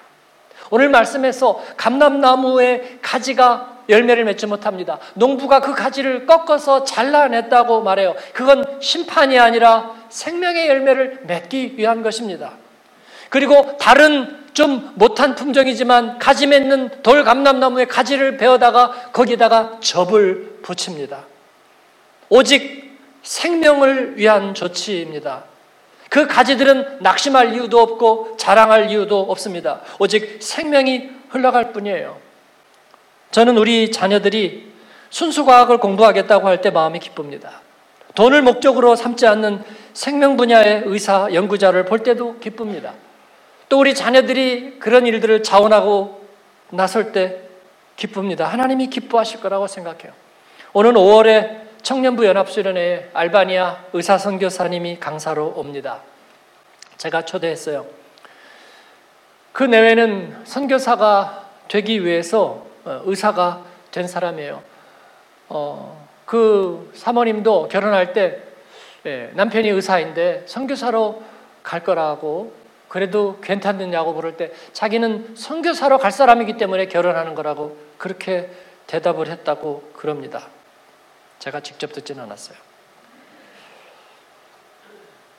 오늘 0.70 0.88
말씀에서 0.88 1.60
감람나무의 1.76 2.98
가지가 3.02 3.80
열매를 3.88 4.24
맺지 4.24 4.46
못합니다. 4.46 4.98
농부가 5.14 5.60
그 5.60 5.74
가지를 5.74 6.26
꺾어서 6.26 6.84
잘라냈다고 6.84 7.82
말해요. 7.82 8.14
그건 8.32 8.78
심판이 8.80 9.38
아니라 9.38 9.99
생명의 10.10 10.68
열매를 10.68 11.20
맺기 11.22 11.74
위한 11.76 12.02
것입니다. 12.02 12.52
그리고 13.30 13.76
다른 13.78 14.38
좀 14.52 14.92
못한 14.96 15.34
품종이지만 15.36 16.18
가지 16.18 16.46
맺는 16.46 17.02
돌 17.02 17.24
감람나무의 17.24 17.86
가지를 17.86 18.36
베어다가 18.36 19.10
거기다가 19.12 19.78
접을 19.80 20.58
붙입니다. 20.62 21.24
오직 22.28 22.98
생명을 23.22 24.18
위한 24.18 24.54
조치입니다. 24.54 25.44
그 26.08 26.26
가지들은 26.26 26.98
낙심할 27.00 27.54
이유도 27.54 27.80
없고 27.80 28.36
자랑할 28.36 28.90
이유도 28.90 29.20
없습니다. 29.20 29.80
오직 30.00 30.38
생명이 30.42 31.08
흘러갈 31.28 31.72
뿐이에요. 31.72 32.18
저는 33.30 33.56
우리 33.56 33.92
자녀들이 33.92 34.70
순수과학을 35.10 35.78
공부하겠다고 35.78 36.48
할 36.48 36.60
때 36.60 36.70
마음이 36.70 36.98
기쁩니다. 36.98 37.60
돈을 38.16 38.42
목적으로 38.42 38.96
삼지 38.96 39.26
않는 39.28 39.62
생명 39.92 40.36
분야의 40.36 40.82
의사, 40.86 41.28
연구자를 41.32 41.84
볼 41.84 42.02
때도 42.02 42.38
기쁩니다. 42.38 42.94
또 43.68 43.78
우리 43.78 43.94
자녀들이 43.94 44.78
그런 44.78 45.06
일들을 45.06 45.42
자원하고 45.42 46.26
나설 46.70 47.12
때 47.12 47.42
기쁩니다. 47.96 48.46
하나님이 48.46 48.88
기뻐하실 48.88 49.40
거라고 49.40 49.66
생각해요. 49.66 50.12
오늘 50.72 50.92
5월에 50.92 51.70
청년부 51.82 52.26
연합수련회에 52.26 53.10
알바니아 53.12 53.84
의사 53.92 54.18
선교사님이 54.18 54.98
강사로 55.00 55.54
옵니다. 55.56 56.00
제가 56.96 57.24
초대했어요. 57.24 57.86
그 59.52 59.64
내외는 59.64 60.42
선교사가 60.44 61.48
되기 61.68 62.04
위해서 62.04 62.66
어, 62.84 63.02
의사가 63.04 63.64
된 63.90 64.06
사람이에요. 64.06 64.62
어, 65.48 66.08
그 66.24 66.90
사모님도 66.94 67.68
결혼할 67.68 68.12
때 68.12 68.42
예, 69.06 69.30
남편이 69.34 69.68
의사인데 69.68 70.44
선교사로 70.46 71.22
갈 71.62 71.82
거라고 71.82 72.52
그래도 72.88 73.38
괜찮느냐고 73.40 74.12
물을 74.12 74.36
때 74.36 74.52
자기는 74.72 75.36
선교사로 75.36 75.98
갈 75.98 76.10
사람이기 76.10 76.56
때문에 76.56 76.86
결혼하는 76.86 77.34
거라고 77.34 77.78
그렇게 77.98 78.50
대답을 78.86 79.28
했다고 79.28 79.92
그럽니다. 79.94 80.48
제가 81.38 81.60
직접 81.60 81.92
듣지는 81.92 82.24
않았어요. 82.24 82.58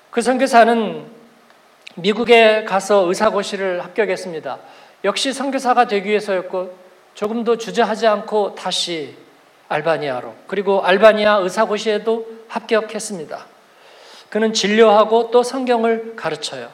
그 0.09 0.21
선교사는 0.21 1.05
미국에 1.95 2.63
가서 2.63 3.07
의사고시를 3.07 3.83
합격했습니다. 3.83 4.59
역시 5.03 5.33
선교사가 5.33 5.87
되기 5.87 6.09
위해서였고 6.09 6.77
조금도 7.13 7.57
주저하지 7.57 8.07
않고 8.07 8.55
다시 8.55 9.17
알바니아로 9.67 10.35
그리고 10.47 10.83
알바니아 10.83 11.35
의사고시에도 11.37 12.45
합격했습니다. 12.47 13.50
그는 14.31 14.53
진료하고 14.53 15.29
또 15.29 15.43
성경을 15.43 16.15
가르쳐요. 16.15 16.69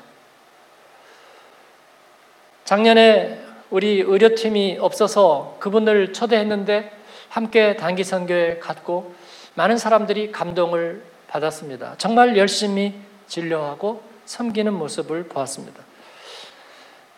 작년에 2.65 3.41
우리 3.71 3.99
의료팀이 3.99 4.77
없어서 4.79 5.57
그분을 5.59 6.13
초대했는데 6.13 6.91
함께 7.29 7.75
단기 7.75 8.03
선교에 8.03 8.59
갔고 8.59 9.15
많은 9.55 9.79
사람들이 9.79 10.31
감동을 10.31 11.01
받았습니다. 11.27 11.95
정말 11.97 12.37
열심히 12.37 12.93
진료하고 13.27 14.03
섬기는 14.25 14.71
모습을 14.71 15.23
보았습니다. 15.23 15.83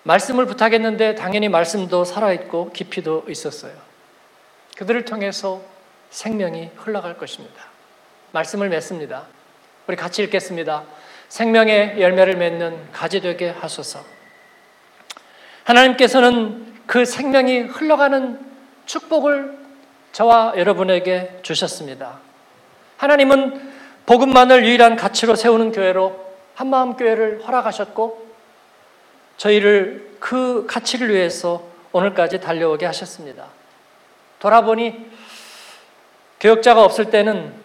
말씀을 0.04 0.46
부탁했는데 0.46 1.16
당연히 1.16 1.50
말씀도 1.50 2.06
살아있고 2.06 2.72
깊이도 2.72 3.26
있었어요. 3.28 3.74
그들을 4.78 5.04
통해서 5.04 5.62
생명이 6.12 6.70
흘러갈 6.78 7.18
것입니다. 7.18 7.62
말씀을 8.32 8.70
맺습니다. 8.70 9.28
우리 9.90 9.96
같이 9.96 10.22
읽겠습니다. 10.22 10.84
생명의 11.30 12.00
열매를 12.00 12.36
맺는 12.36 12.92
가지 12.92 13.22
되게 13.22 13.50
하소서. 13.50 14.06
하나님께서는 15.64 16.76
그 16.86 17.06
생명이 17.06 17.62
흘러가는 17.62 18.40
축복을 18.86 19.58
저와 20.12 20.54
여러분에게 20.58 21.40
주셨습니다. 21.42 22.20
하나님은 22.98 23.72
복음만을 24.06 24.64
유일한 24.64 24.96
가치로 24.96 25.34
세우는 25.34 25.72
교회로 25.72 26.24
한마음 26.54 26.96
교회를 26.96 27.48
허락하셨고 27.48 28.28
저희를 29.38 30.18
그 30.20 30.68
가치를 30.70 31.10
위해서 31.10 31.64
오늘까지 31.94 32.42
달려오게 32.42 32.86
하셨습니다. 32.86 33.48
돌아보니 34.38 35.10
교역자가 36.40 36.84
없을 36.84 37.06
때는 37.06 37.59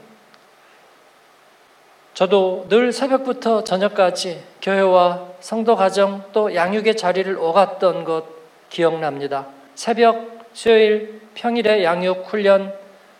저도 2.15 2.67
늘 2.69 2.93
새벽부터 2.93 3.65
저녁까지 3.65 4.41
교회와 4.63 5.31
성도 5.41 5.75
가정 5.75 6.25
또 6.33 6.55
양육의 6.55 6.97
자리를 6.97 7.37
오갔던 7.37 8.05
것 8.05 8.25
기억납니다. 8.71 9.49
새벽, 9.75 10.47
수요일, 10.53 11.21
평일에 11.35 11.83
양육 11.83 12.27
훈련 12.27 12.73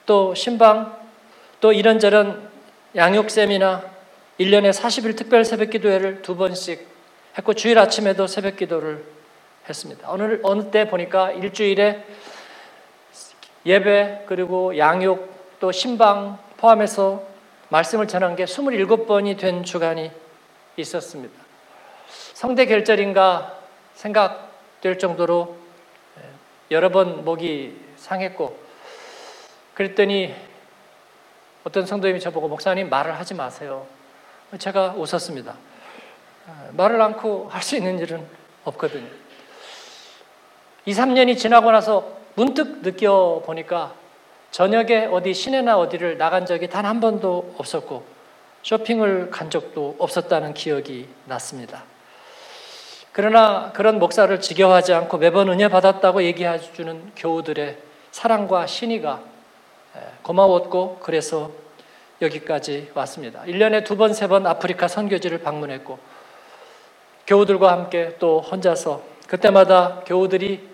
또 0.07 0.33
신방 0.37 0.97
또 1.61 1.73
이런저런 1.73 2.49
양육 2.95 3.31
세미나 3.31 3.83
1년에 4.39 4.73
40일 4.73 5.17
특별 5.17 5.45
새벽 5.45 5.71
기도회를 5.71 6.23
두 6.23 6.37
번씩 6.37 6.87
했고 7.37 7.53
주일 7.55 7.81
아침에도 7.81 8.29
새벽 8.29 8.57
기도를 8.57 9.05
했습니다. 9.69 10.09
어느 10.09 10.39
어느 10.45 10.71
때 10.71 10.89
보니까 10.89 11.33
일주일에 11.33 12.05
예배 13.67 14.27
그리고 14.27 14.79
양육 14.79 15.59
또 15.59 15.73
신방 15.73 16.39
포함해서 16.59 17.34
말씀을 17.69 18.09
전한 18.09 18.37
게 18.37 18.45
27번이 18.45 19.39
된 19.39 19.65
주간이 19.65 20.11
있었습니다. 20.77 21.35
성대 22.35 22.67
결절인가 22.67 23.59
생각될 23.95 24.99
정도로 24.99 25.57
예, 26.19 26.75
여러 26.75 26.91
번 26.91 27.25
목이 27.25 27.81
상했고 27.97 28.59
그랬더니 29.75 30.35
어떤 31.65 31.87
성도님이 31.87 32.21
저보고 32.21 32.49
목사님 32.49 32.91
말을 32.91 33.19
하지 33.19 33.35
마세요. 33.35 33.87
제가 34.59 34.95
웃었습니다. 34.97 35.57
아, 36.47 36.69
말을 36.73 37.01
않고 37.01 37.49
할 37.51 37.63
수 37.63 37.77
있는 37.77 37.99
일은 37.99 38.27
없거든요. 38.65 39.09
2, 40.85 40.93
3년이 40.93 41.39
지나고 41.39 41.71
나서 41.71 42.13
문득 42.35 42.83
느껴보니까 42.83 43.95
저녁에 44.55 45.07
어디 45.11 45.35
시내나 45.35 45.77
어디를 45.77 46.17
나간 46.17 46.47
적이 46.47 46.69
단 46.69 46.85
한 46.87 47.01
번도 47.01 47.57
없었고 47.59 48.05
쇼핑을 48.63 49.31
간 49.33 49.51
적도 49.51 49.97
없었다는 49.99 50.55
기억이 50.55 51.09
났습니다. 51.25 51.83
그러나 53.11 53.73
그런 53.73 53.99
목사를 53.99 54.41
지겨워하지 54.41 54.95
않고 54.95 55.19
매번 55.19 55.49
은혜 55.49 55.67
받았다고 55.67 56.23
얘기해 56.23 56.61
주는 56.73 57.11
교우들의 57.17 57.79
사랑과 58.13 58.69
신의가 58.69 59.23
고마웠고 60.23 60.99
그래서 61.03 61.51
여기까지 62.23 62.93
왔습니다. 62.95 63.43
1년에 63.43 63.85
두 63.85 63.97
번, 63.97 64.15
세 64.15 64.29
번 64.29 64.47
아프리카 64.47 64.87
선교지를 64.87 65.39
방문했고 65.39 65.99
교우들과 67.27 67.73
함께 67.73 68.15
또 68.21 68.41
혼자서 68.41 69.03
그때마다 69.27 70.03
교우들이 70.07 70.69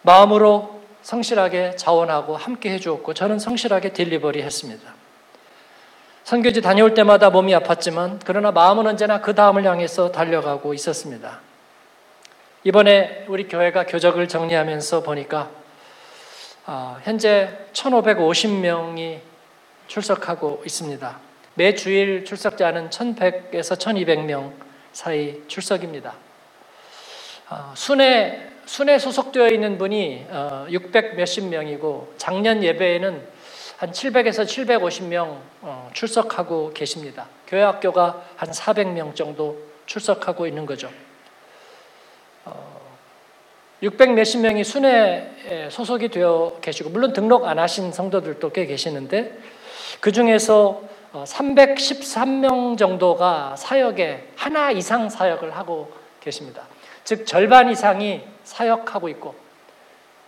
마음으로 0.00 0.75
성실하게 1.06 1.76
자원하고 1.76 2.36
함께 2.36 2.72
해주었고 2.72 3.14
저는 3.14 3.38
성실하게 3.38 3.92
딜리버리 3.92 4.42
했습니다. 4.42 4.92
선교지 6.24 6.60
다녀올 6.60 6.94
때마다 6.94 7.30
몸이 7.30 7.52
아팠지만 7.52 8.18
그러나 8.24 8.50
마음은 8.50 8.88
언제나 8.88 9.20
그 9.20 9.32
다음을 9.32 9.64
향해서 9.64 10.10
달려가고 10.10 10.74
있었습니다. 10.74 11.38
이번에 12.64 13.24
우리 13.28 13.46
교회가 13.46 13.86
교적을 13.86 14.26
정리하면서 14.26 15.04
보니까 15.04 15.48
어, 16.66 16.98
현재 17.04 17.56
1,550명이 17.72 19.20
출석하고 19.86 20.62
있습니다. 20.66 21.20
매 21.54 21.76
주일 21.76 22.24
출석자는 22.24 22.90
1,100에서 22.90 23.78
1,200명 23.78 24.54
사이 24.92 25.40
출석입니다. 25.46 26.14
어, 27.50 27.72
순회 27.76 28.55
순회 28.66 28.98
소속되어 28.98 29.48
있는 29.48 29.78
분이 29.78 30.26
600 30.70 31.04
어, 31.04 31.14
몇십 31.14 31.44
명이고 31.44 32.14
작년 32.18 32.62
예배에는 32.62 33.36
한 33.78 33.90
700에서 33.92 34.44
750명 34.44 35.38
어, 35.62 35.88
출석하고 35.92 36.72
계십니다. 36.74 37.28
교회 37.46 37.62
학교가 37.62 38.24
한 38.34 38.50
400명 38.50 39.14
정도 39.14 39.56
출석하고 39.86 40.46
있는 40.46 40.66
거죠. 40.66 40.90
600 43.82 44.14
몇십 44.14 44.40
명이 44.40 44.64
순회에 44.64 45.68
소속이 45.70 46.08
되어 46.08 46.58
계시고 46.60 46.90
물론 46.90 47.12
등록 47.12 47.44
안 47.44 47.58
하신 47.58 47.92
성도들도 47.92 48.50
꽤 48.50 48.66
계시는데 48.66 49.38
그 50.00 50.10
중에서 50.10 50.82
313명 51.12 52.72
어, 52.72 52.76
정도가 52.76 53.54
사역에 53.56 54.28
하나 54.34 54.70
이상 54.72 55.08
사역을 55.08 55.56
하고 55.56 55.92
계십니다. 56.20 56.62
즉 57.04 57.26
절반 57.26 57.70
이상이 57.70 58.22
사역하고 58.46 59.08
있고 59.10 59.34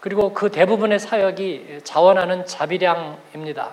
그리고 0.00 0.32
그 0.34 0.50
대부분의 0.50 0.98
사역이 0.98 1.80
자원하는 1.84 2.44
자비량입니다. 2.46 3.72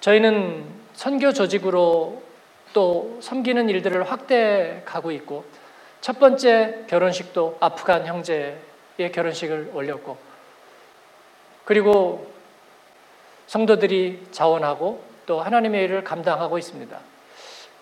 저희는 0.00 0.64
선교 0.92 1.32
조직으로 1.32 2.22
또 2.72 3.18
섬기는 3.20 3.68
일들을 3.68 4.10
확대 4.10 4.82
가고 4.84 5.10
있고 5.12 5.44
첫 6.00 6.18
번째 6.18 6.84
결혼식도 6.88 7.58
아프간 7.60 8.06
형제의 8.06 8.58
결혼식을 9.12 9.70
올렸고 9.74 10.16
그리고 11.64 12.30
성도들이 13.46 14.28
자원하고 14.30 15.02
또 15.26 15.40
하나님의 15.40 15.84
일을 15.84 16.04
감당하고 16.04 16.58
있습니다. 16.58 16.98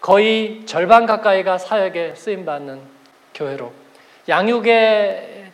거의 0.01 0.65
절반 0.67 1.07
가까이가 1.07 1.59
사역에 1.59 2.15
쓰임 2.15 2.45
받는 2.45 2.81
교회로 3.35 3.73
양육에 4.29 5.53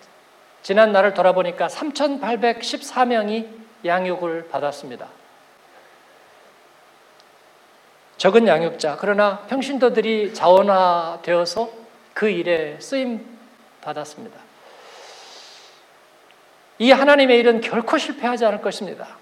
지난 0.62 0.92
날을 0.92 1.14
돌아보니까 1.14 1.68
3,814명이 1.68 3.46
양육을 3.84 4.48
받았습니다. 4.48 5.08
적은 8.16 8.48
양육자 8.48 8.96
그러나 9.00 9.40
평신도들이 9.48 10.34
자원화되어서 10.34 11.70
그 12.14 12.28
일에 12.28 12.78
쓰임 12.80 13.38
받았습니다. 13.82 14.38
이 16.78 16.90
하나님의 16.90 17.38
일은 17.38 17.60
결코 17.60 17.98
실패하지 17.98 18.44
않을 18.46 18.60
것입니다. 18.62 19.18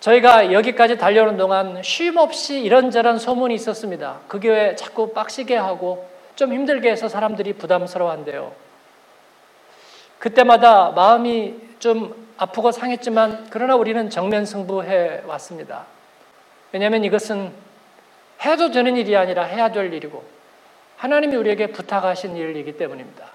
저희가 0.00 0.52
여기까지 0.52 0.98
달려오는 0.98 1.36
동안 1.36 1.82
쉼 1.82 2.16
없이 2.18 2.60
이런저런 2.60 3.18
소문이 3.18 3.54
있었습니다. 3.54 4.20
그 4.28 4.40
교회 4.40 4.74
자꾸 4.76 5.12
빡시게 5.12 5.56
하고 5.56 6.17
좀 6.38 6.52
힘들게 6.52 6.88
해서 6.88 7.08
사람들이 7.08 7.54
부담스러워한대요. 7.54 8.52
그때마다 10.20 10.90
마음이 10.90 11.56
좀 11.80 12.28
아프고 12.36 12.70
상했지만 12.70 13.48
그러나 13.50 13.74
우리는 13.74 14.08
정면 14.08 14.46
승부해 14.46 15.22
왔습니다. 15.26 15.86
왜냐하면 16.70 17.02
이것은 17.02 17.52
해도 18.44 18.70
되는 18.70 18.96
일이 18.96 19.16
아니라 19.16 19.42
해야 19.42 19.72
될 19.72 19.92
일이고 19.92 20.22
하나님이 20.96 21.34
우리에게 21.34 21.72
부탁하신 21.72 22.36
일이기 22.36 22.76
때문입니다. 22.76 23.26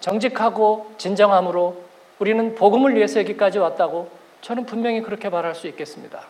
정직하고 0.00 0.94
진정함으로 0.96 1.84
우리는 2.18 2.54
복음을 2.54 2.96
위해서 2.96 3.20
여기까지 3.20 3.58
왔다고 3.58 4.10
저는 4.40 4.64
분명히 4.64 5.02
그렇게 5.02 5.28
말할 5.28 5.54
수 5.54 5.66
있겠습니다. 5.66 6.22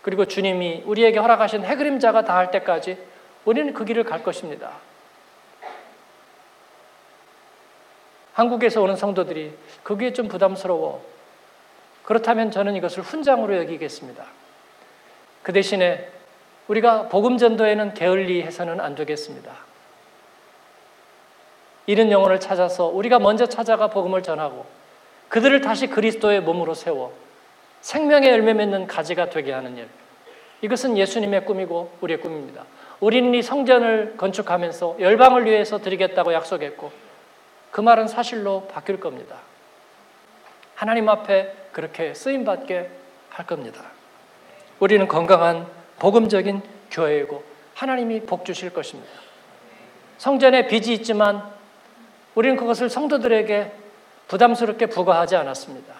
그리고 0.00 0.24
주님이 0.24 0.84
우리에게 0.86 1.18
허락하신 1.18 1.66
해그림자가 1.66 2.24
닿을 2.24 2.50
때까지 2.50 3.11
우리는 3.44 3.72
그 3.72 3.84
길을 3.84 4.04
갈 4.04 4.22
것입니다. 4.22 4.72
한국에서 8.34 8.80
오는 8.82 8.96
성도들이 8.96 9.52
그게 9.82 10.12
좀 10.12 10.28
부담스러워. 10.28 11.04
그렇다면 12.04 12.50
저는 12.50 12.76
이것을 12.76 13.02
훈장으로 13.02 13.56
여기겠습니다. 13.58 14.24
그 15.42 15.52
대신에 15.52 16.08
우리가 16.68 17.08
복음 17.08 17.36
전도에는 17.36 17.94
게을리 17.94 18.42
해서는 18.42 18.80
안 18.80 18.94
되겠습니다. 18.94 19.52
이른 21.86 22.10
영혼을 22.10 22.38
찾아서 22.40 22.86
우리가 22.86 23.18
먼저 23.18 23.46
찾아가 23.46 23.88
복음을 23.88 24.22
전하고 24.22 24.64
그들을 25.28 25.60
다시 25.60 25.88
그리스도의 25.88 26.40
몸으로 26.42 26.74
세워 26.74 27.12
생명의 27.80 28.30
열매 28.30 28.54
맺는 28.54 28.86
가지가 28.86 29.30
되게 29.30 29.52
하는 29.52 29.76
일. 29.76 29.88
이것은 30.60 30.96
예수님의 30.96 31.44
꿈이고 31.44 31.98
우리의 32.00 32.20
꿈입니다. 32.20 32.64
우리는 33.02 33.34
이 33.34 33.42
성전을 33.42 34.14
건축하면서 34.16 34.98
열방을 35.00 35.44
위해서 35.44 35.78
드리겠다고 35.78 36.32
약속했고 36.34 36.92
그 37.72 37.80
말은 37.80 38.06
사실로 38.06 38.68
바뀔 38.68 39.00
겁니다. 39.00 39.38
하나님 40.76 41.08
앞에 41.08 41.52
그렇게 41.72 42.14
쓰임 42.14 42.44
받게 42.44 42.88
할 43.28 43.44
겁니다. 43.44 43.82
우리는 44.78 45.08
건강한 45.08 45.66
복음적인 45.98 46.62
교회이고 46.92 47.42
하나님이 47.74 48.20
복 48.20 48.44
주실 48.44 48.72
것입니다. 48.72 49.10
성전에 50.18 50.68
빚이 50.68 50.92
있지만 50.92 51.42
우리는 52.36 52.54
그것을 52.56 52.88
성도들에게 52.88 53.72
부담스럽게 54.28 54.86
부과하지 54.86 55.34
않았습니다. 55.34 55.92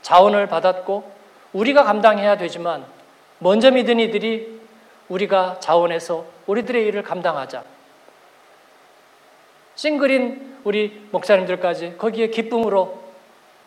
자원을 0.00 0.46
받았고 0.46 1.12
우리가 1.52 1.84
감당해야 1.84 2.38
되지만 2.38 2.86
먼저 3.40 3.70
믿은 3.70 4.00
이들이 4.00 4.59
우리가 5.10 5.58
자원해서 5.60 6.24
우리들의 6.46 6.86
일을 6.86 7.02
감당하자. 7.02 7.62
싱글인 9.74 10.60
우리 10.64 11.06
목사님들까지 11.10 11.96
거기에 11.98 12.28
기쁨으로 12.28 13.02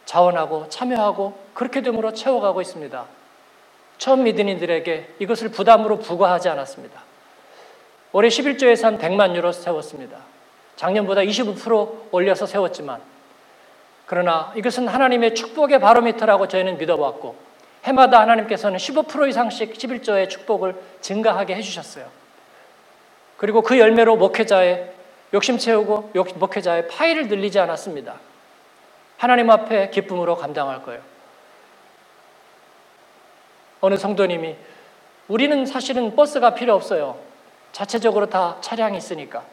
자원하고 0.06 0.70
참여하고 0.70 1.38
그렇게 1.54 1.82
됨으로 1.82 2.14
채워가고 2.14 2.62
있습니다. 2.62 3.06
처음 3.98 4.24
믿은 4.24 4.48
이들에게 4.50 5.16
이것을 5.20 5.50
부담으로 5.50 6.00
부과하지 6.00 6.50
않았습니다. 6.50 7.02
올해 8.12 8.28
11조 8.28 8.68
예산 8.68 8.98
100만 8.98 9.36
유로 9.36 9.52
세웠습니다. 9.52 10.18
작년보다 10.76 11.22
25% 11.22 12.12
올려서 12.12 12.46
세웠지만 12.46 13.02
그러나 14.06 14.52
이것은 14.56 14.88
하나님의 14.88 15.36
축복의 15.36 15.80
바로미터라고 15.80 16.48
저희는 16.48 16.78
믿어왔고 16.78 17.36
해마다 17.84 18.22
하나님께서는 18.22 18.78
15% 18.78 19.30
이상씩 19.30 19.74
11조의 19.74 20.30
축복을 20.30 20.76
증가하게 21.02 21.56
해주셨어요. 21.56 22.06
그리고 23.38 23.62
그 23.62 23.78
열매로 23.78 24.16
목회자의 24.16 24.94
욕심 25.34 25.58
채우고 25.58 26.12
목회자의 26.36 26.88
파일을 26.88 27.28
늘리지 27.28 27.60
않았습니다. 27.60 28.16
하나님 29.18 29.50
앞에 29.50 29.90
기쁨으로 29.90 30.38
감당할 30.38 30.84
거예요. 30.84 31.02
어느 33.82 33.98
성도님이 33.98 34.56
우리는 35.28 35.66
사실은 35.66 36.16
버스가 36.16 36.54
필요 36.54 36.74
없어요. 36.74 37.18
자체적으로 37.72 38.28
다 38.28 38.58
차량이 38.62 38.98
있으니까. 38.98 39.44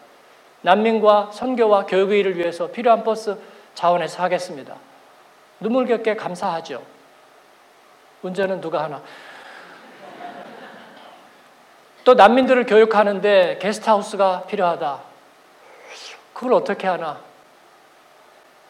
난민과 0.62 1.30
선교와 1.32 1.86
교육의 1.86 2.20
일을 2.20 2.36
위해서 2.36 2.68
필요한 2.68 3.02
버스 3.02 3.36
자원해서 3.74 4.22
하겠습니다. 4.22 4.76
눈물겹게 5.60 6.16
감사하죠. 6.16 6.82
운전은 8.22 8.60
누가 8.60 8.84
하나. 8.84 9.02
또 12.04 12.14
난민들을 12.14 12.66
교육하는데 12.66 13.58
게스트하우스가 13.60 14.44
필요하다. 14.46 15.00
그걸 16.32 16.54
어떻게 16.54 16.86
하나? 16.86 17.20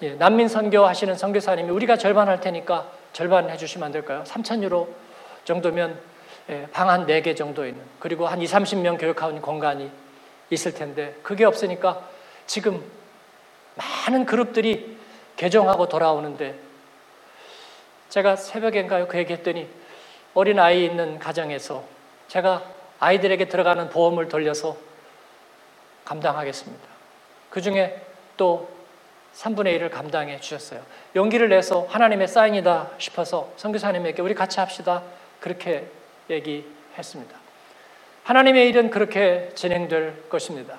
예, 0.02 0.14
난민 0.14 0.48
선교 0.48 0.84
하시는 0.86 1.14
선교사님이 1.14 1.70
우리가 1.70 1.96
절반 1.96 2.28
할 2.28 2.40
테니까 2.40 2.86
절반 3.12 3.50
해주시면 3.50 3.86
안 3.86 3.92
될까요? 3.92 4.24
3천 4.26 4.62
유로 4.62 4.88
정도면 5.44 5.98
예, 6.48 6.66
방한 6.72 7.06
4개 7.06 7.36
정도 7.36 7.66
있는 7.66 7.82
그리고 7.98 8.26
한 8.26 8.40
2, 8.40 8.46
30명 8.46 8.98
교육하는 8.98 9.40
공간이 9.40 9.90
있을 10.50 10.74
텐데 10.74 11.14
그게 11.22 11.44
없으니까 11.44 12.02
지금 12.46 12.82
많은 13.76 14.26
그룹들이 14.26 14.98
개종하고 15.36 15.88
돌아오는데 15.88 16.58
제가 18.10 18.36
새벽엔가요 18.36 19.08
그 19.08 19.18
얘기했더니 19.18 19.68
어린 20.34 20.58
아이 20.58 20.84
있는 20.84 21.18
가정에서 21.18 21.84
제가 22.28 22.62
아이들에게 22.98 23.48
들어가는 23.48 23.88
보험을 23.88 24.28
돌려서 24.28 24.76
감당하겠습니다. 26.04 26.84
그 27.50 27.60
중에 27.60 28.00
또 28.36 28.68
3분의 29.34 29.78
1을 29.78 29.90
감당해 29.90 30.38
주셨어요. 30.40 30.82
용기를 31.16 31.48
내서 31.48 31.86
하나님의 31.88 32.28
사인이다 32.28 32.90
싶어서 32.98 33.52
선교사님에게 33.56 34.22
우리 34.22 34.34
같이 34.34 34.60
합시다. 34.60 35.02
그렇게 35.40 35.86
얘기했습니다. 36.28 37.36
하나님의 38.24 38.68
일은 38.68 38.90
그렇게 38.90 39.50
진행될 39.54 40.28
것입니다. 40.28 40.78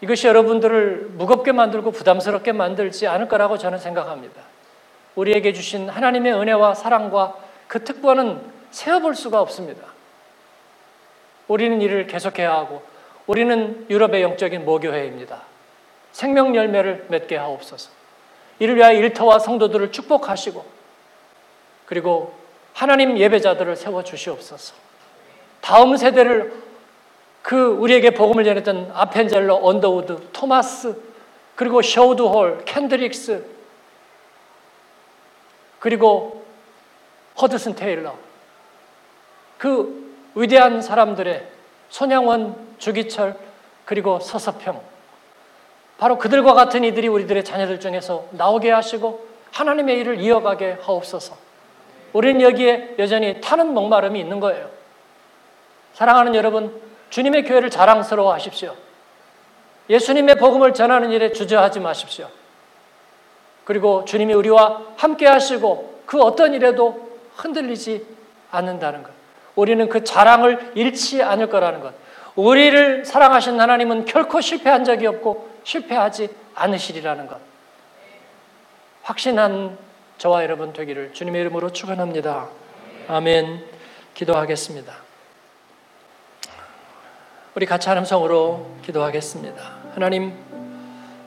이것이 0.00 0.26
여러분들을 0.26 1.10
무겁게 1.12 1.52
만들고 1.52 1.90
부담스럽게 1.92 2.52
만들지 2.52 3.06
않을 3.06 3.28
거라고 3.28 3.58
저는 3.58 3.78
생각합니다. 3.78 4.49
우리에게 5.14 5.52
주신 5.52 5.88
하나님의 5.88 6.32
은혜와 6.32 6.74
사랑과 6.74 7.34
그 7.68 7.84
특권은 7.84 8.40
세어볼 8.70 9.14
수가 9.14 9.40
없습니다. 9.40 9.86
우리는 11.48 11.80
이를 11.80 12.06
계속해야 12.06 12.52
하고 12.52 12.82
우리는 13.26 13.86
유럽의 13.90 14.22
영적인 14.22 14.64
모교회입니다. 14.64 15.42
생명 16.12 16.54
열매를 16.54 17.06
맺게 17.08 17.36
하옵소서. 17.36 17.90
이를 18.58 18.76
위하여 18.76 18.98
일터와 18.98 19.38
성도들을 19.38 19.92
축복하시고 19.92 20.64
그리고 21.86 22.34
하나님 22.72 23.18
예배자들을 23.18 23.76
세워 23.76 24.04
주시옵소서. 24.04 24.74
다음 25.60 25.96
세대를 25.96 26.52
그 27.42 27.56
우리에게 27.56 28.10
복음을 28.10 28.44
전했던 28.44 28.92
아펜젤러, 28.94 29.60
언더우드, 29.62 30.28
토마스, 30.32 30.94
그리고 31.56 31.82
셔우드홀, 31.82 32.64
캔드릭스, 32.64 33.44
그리고 35.80 36.44
허드슨 37.40 37.74
테일러. 37.74 38.14
그 39.58 40.14
위대한 40.34 40.80
사람들의 40.80 41.46
손양원, 41.88 42.76
주기철, 42.78 43.36
그리고 43.84 44.20
서서평. 44.20 44.80
바로 45.98 46.16
그들과 46.18 46.54
같은 46.54 46.84
이들이 46.84 47.08
우리들의 47.08 47.44
자녀들 47.44 47.80
중에서 47.80 48.26
나오게 48.30 48.70
하시고 48.70 49.26
하나님의 49.52 49.98
일을 49.98 50.20
이어가게 50.20 50.78
하옵소서. 50.82 51.36
우리는 52.12 52.40
여기에 52.40 52.94
여전히 52.98 53.40
타는 53.40 53.74
목마름이 53.74 54.18
있는 54.18 54.40
거예요. 54.40 54.70
사랑하는 55.94 56.34
여러분, 56.34 56.80
주님의 57.10 57.44
교회를 57.44 57.70
자랑스러워 57.70 58.32
하십시오. 58.34 58.74
예수님의 59.88 60.36
복음을 60.36 60.72
전하는 60.72 61.10
일에 61.10 61.32
주저하지 61.32 61.80
마십시오. 61.80 62.28
그리고 63.70 64.04
주님이 64.04 64.34
우리와 64.34 64.82
함께 64.96 65.28
하시고 65.28 66.02
그 66.04 66.20
어떤 66.20 66.54
일에도 66.54 67.08
흔들리지 67.36 68.04
않는다는 68.50 69.04
것. 69.04 69.12
우리는 69.54 69.88
그 69.88 70.02
자랑을 70.02 70.72
잃지 70.74 71.22
않을 71.22 71.50
거라는 71.50 71.78
것. 71.78 71.94
우리를 72.34 73.04
사랑하신 73.04 73.60
하나님은 73.60 74.06
결코 74.06 74.40
실패한 74.40 74.82
적이 74.82 75.06
없고 75.06 75.48
실패하지 75.62 76.30
않으시리라는 76.56 77.28
것. 77.28 77.38
확신한 79.02 79.78
저와 80.18 80.42
여러분 80.42 80.72
되기를 80.72 81.12
주님의 81.12 81.42
이름으로 81.42 81.70
축원합니다. 81.70 82.48
아멘. 83.06 83.64
기도하겠습니다. 84.14 84.92
우리 87.54 87.66
같이 87.66 87.88
하는 87.88 88.04
성으로 88.04 88.66
기도하겠습니다. 88.82 89.62
하나님, 89.94 90.34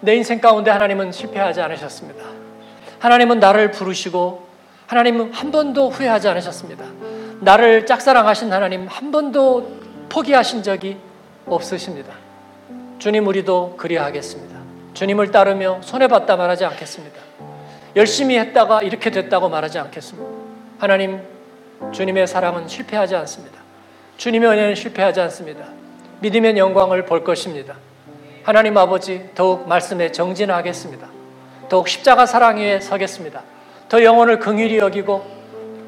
내 0.02 0.16
인생 0.16 0.42
가운데 0.42 0.70
하나님은 0.70 1.14
실패하지 1.14 1.62
않으셨습니다. 1.62 2.33
하나님은 3.04 3.42
나를 3.42 3.72
부르시고 3.72 4.48
하나님은 4.88 5.34
한 5.34 5.52
번도 5.52 5.90
후회하지 5.90 6.30
않으셨습니다. 6.30 6.86
나를 7.42 7.86
짝사랑하신 7.86 8.54
하나님 8.54 8.88
한 8.88 9.12
번도 9.12 9.82
포기하신 10.08 10.64
적이 10.64 10.96
없으십니다. 11.46 12.14
주님 13.00 13.28
우리도 13.28 13.76
그리하겠습니다. 13.76 14.58
주님을 14.94 15.32
따르며 15.32 15.82
손해봤다 15.82 16.38
말하지 16.38 16.64
않겠습니다. 16.64 17.20
열심히 17.98 18.38
했다가 18.40 18.84
이렇게 18.84 19.12
됐다고 19.12 19.50
말하지 19.50 19.80
않겠습니다. 19.80 20.30
하나님, 20.80 21.20
주님의 21.92 22.26
사랑은 22.26 22.70
실패하지 22.70 23.18
않습니다. 23.18 23.60
주님의 24.16 24.50
은혜는 24.50 24.76
실패하지 24.76 25.20
않습니다. 25.20 25.66
믿으면 26.22 26.58
영광을 26.58 27.06
볼 27.06 27.26
것입니다. 27.26 27.76
하나님 28.44 28.78
아버지, 28.78 29.30
더욱 29.36 29.68
말씀에 29.68 30.14
정진하겠습니다. 30.14 31.23
더욱 31.74 31.88
십자가 31.88 32.28
사랑 32.28 32.58
위에 32.58 32.80
서겠습니다. 32.80 33.42
더 33.90 34.04
영혼을 34.04 34.38
긍휼히 34.38 34.78
여기고 34.78 35.26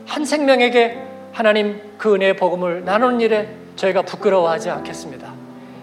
한 0.07 0.25
생명에게 0.25 0.97
하나님 1.31 1.79
그 1.99 2.15
은혜의 2.15 2.37
복음을 2.37 2.83
나누는 2.83 3.21
일에 3.21 3.49
저희가 3.75 4.01
부끄러워하지 4.01 4.71
않겠습니다. 4.71 5.31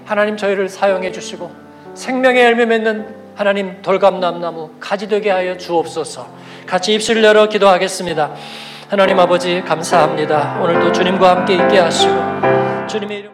하나님 0.04 0.36
저희를 0.36 0.68
사용해 0.68 1.12
주시고 1.12 1.52
생명의 1.94 2.42
열매 2.42 2.66
맺는 2.66 3.14
하나님 3.36 3.80
돌감남나무 3.80 4.70
가지 4.80 5.06
되게 5.06 5.30
하여 5.30 5.56
주옵소서. 5.56 6.26
같이 6.66 6.94
입술 6.94 7.22
열어 7.22 7.48
기도하겠습니다. 7.48 8.34
하나님 8.88 9.20
아버지 9.20 9.62
감사합니다. 9.62 10.58
오늘도 10.60 10.90
주님과 10.90 11.30
함께 11.30 11.54
있게 11.54 11.78
하시고 11.78 12.12
주님의 12.88 13.18
이름 13.20 13.30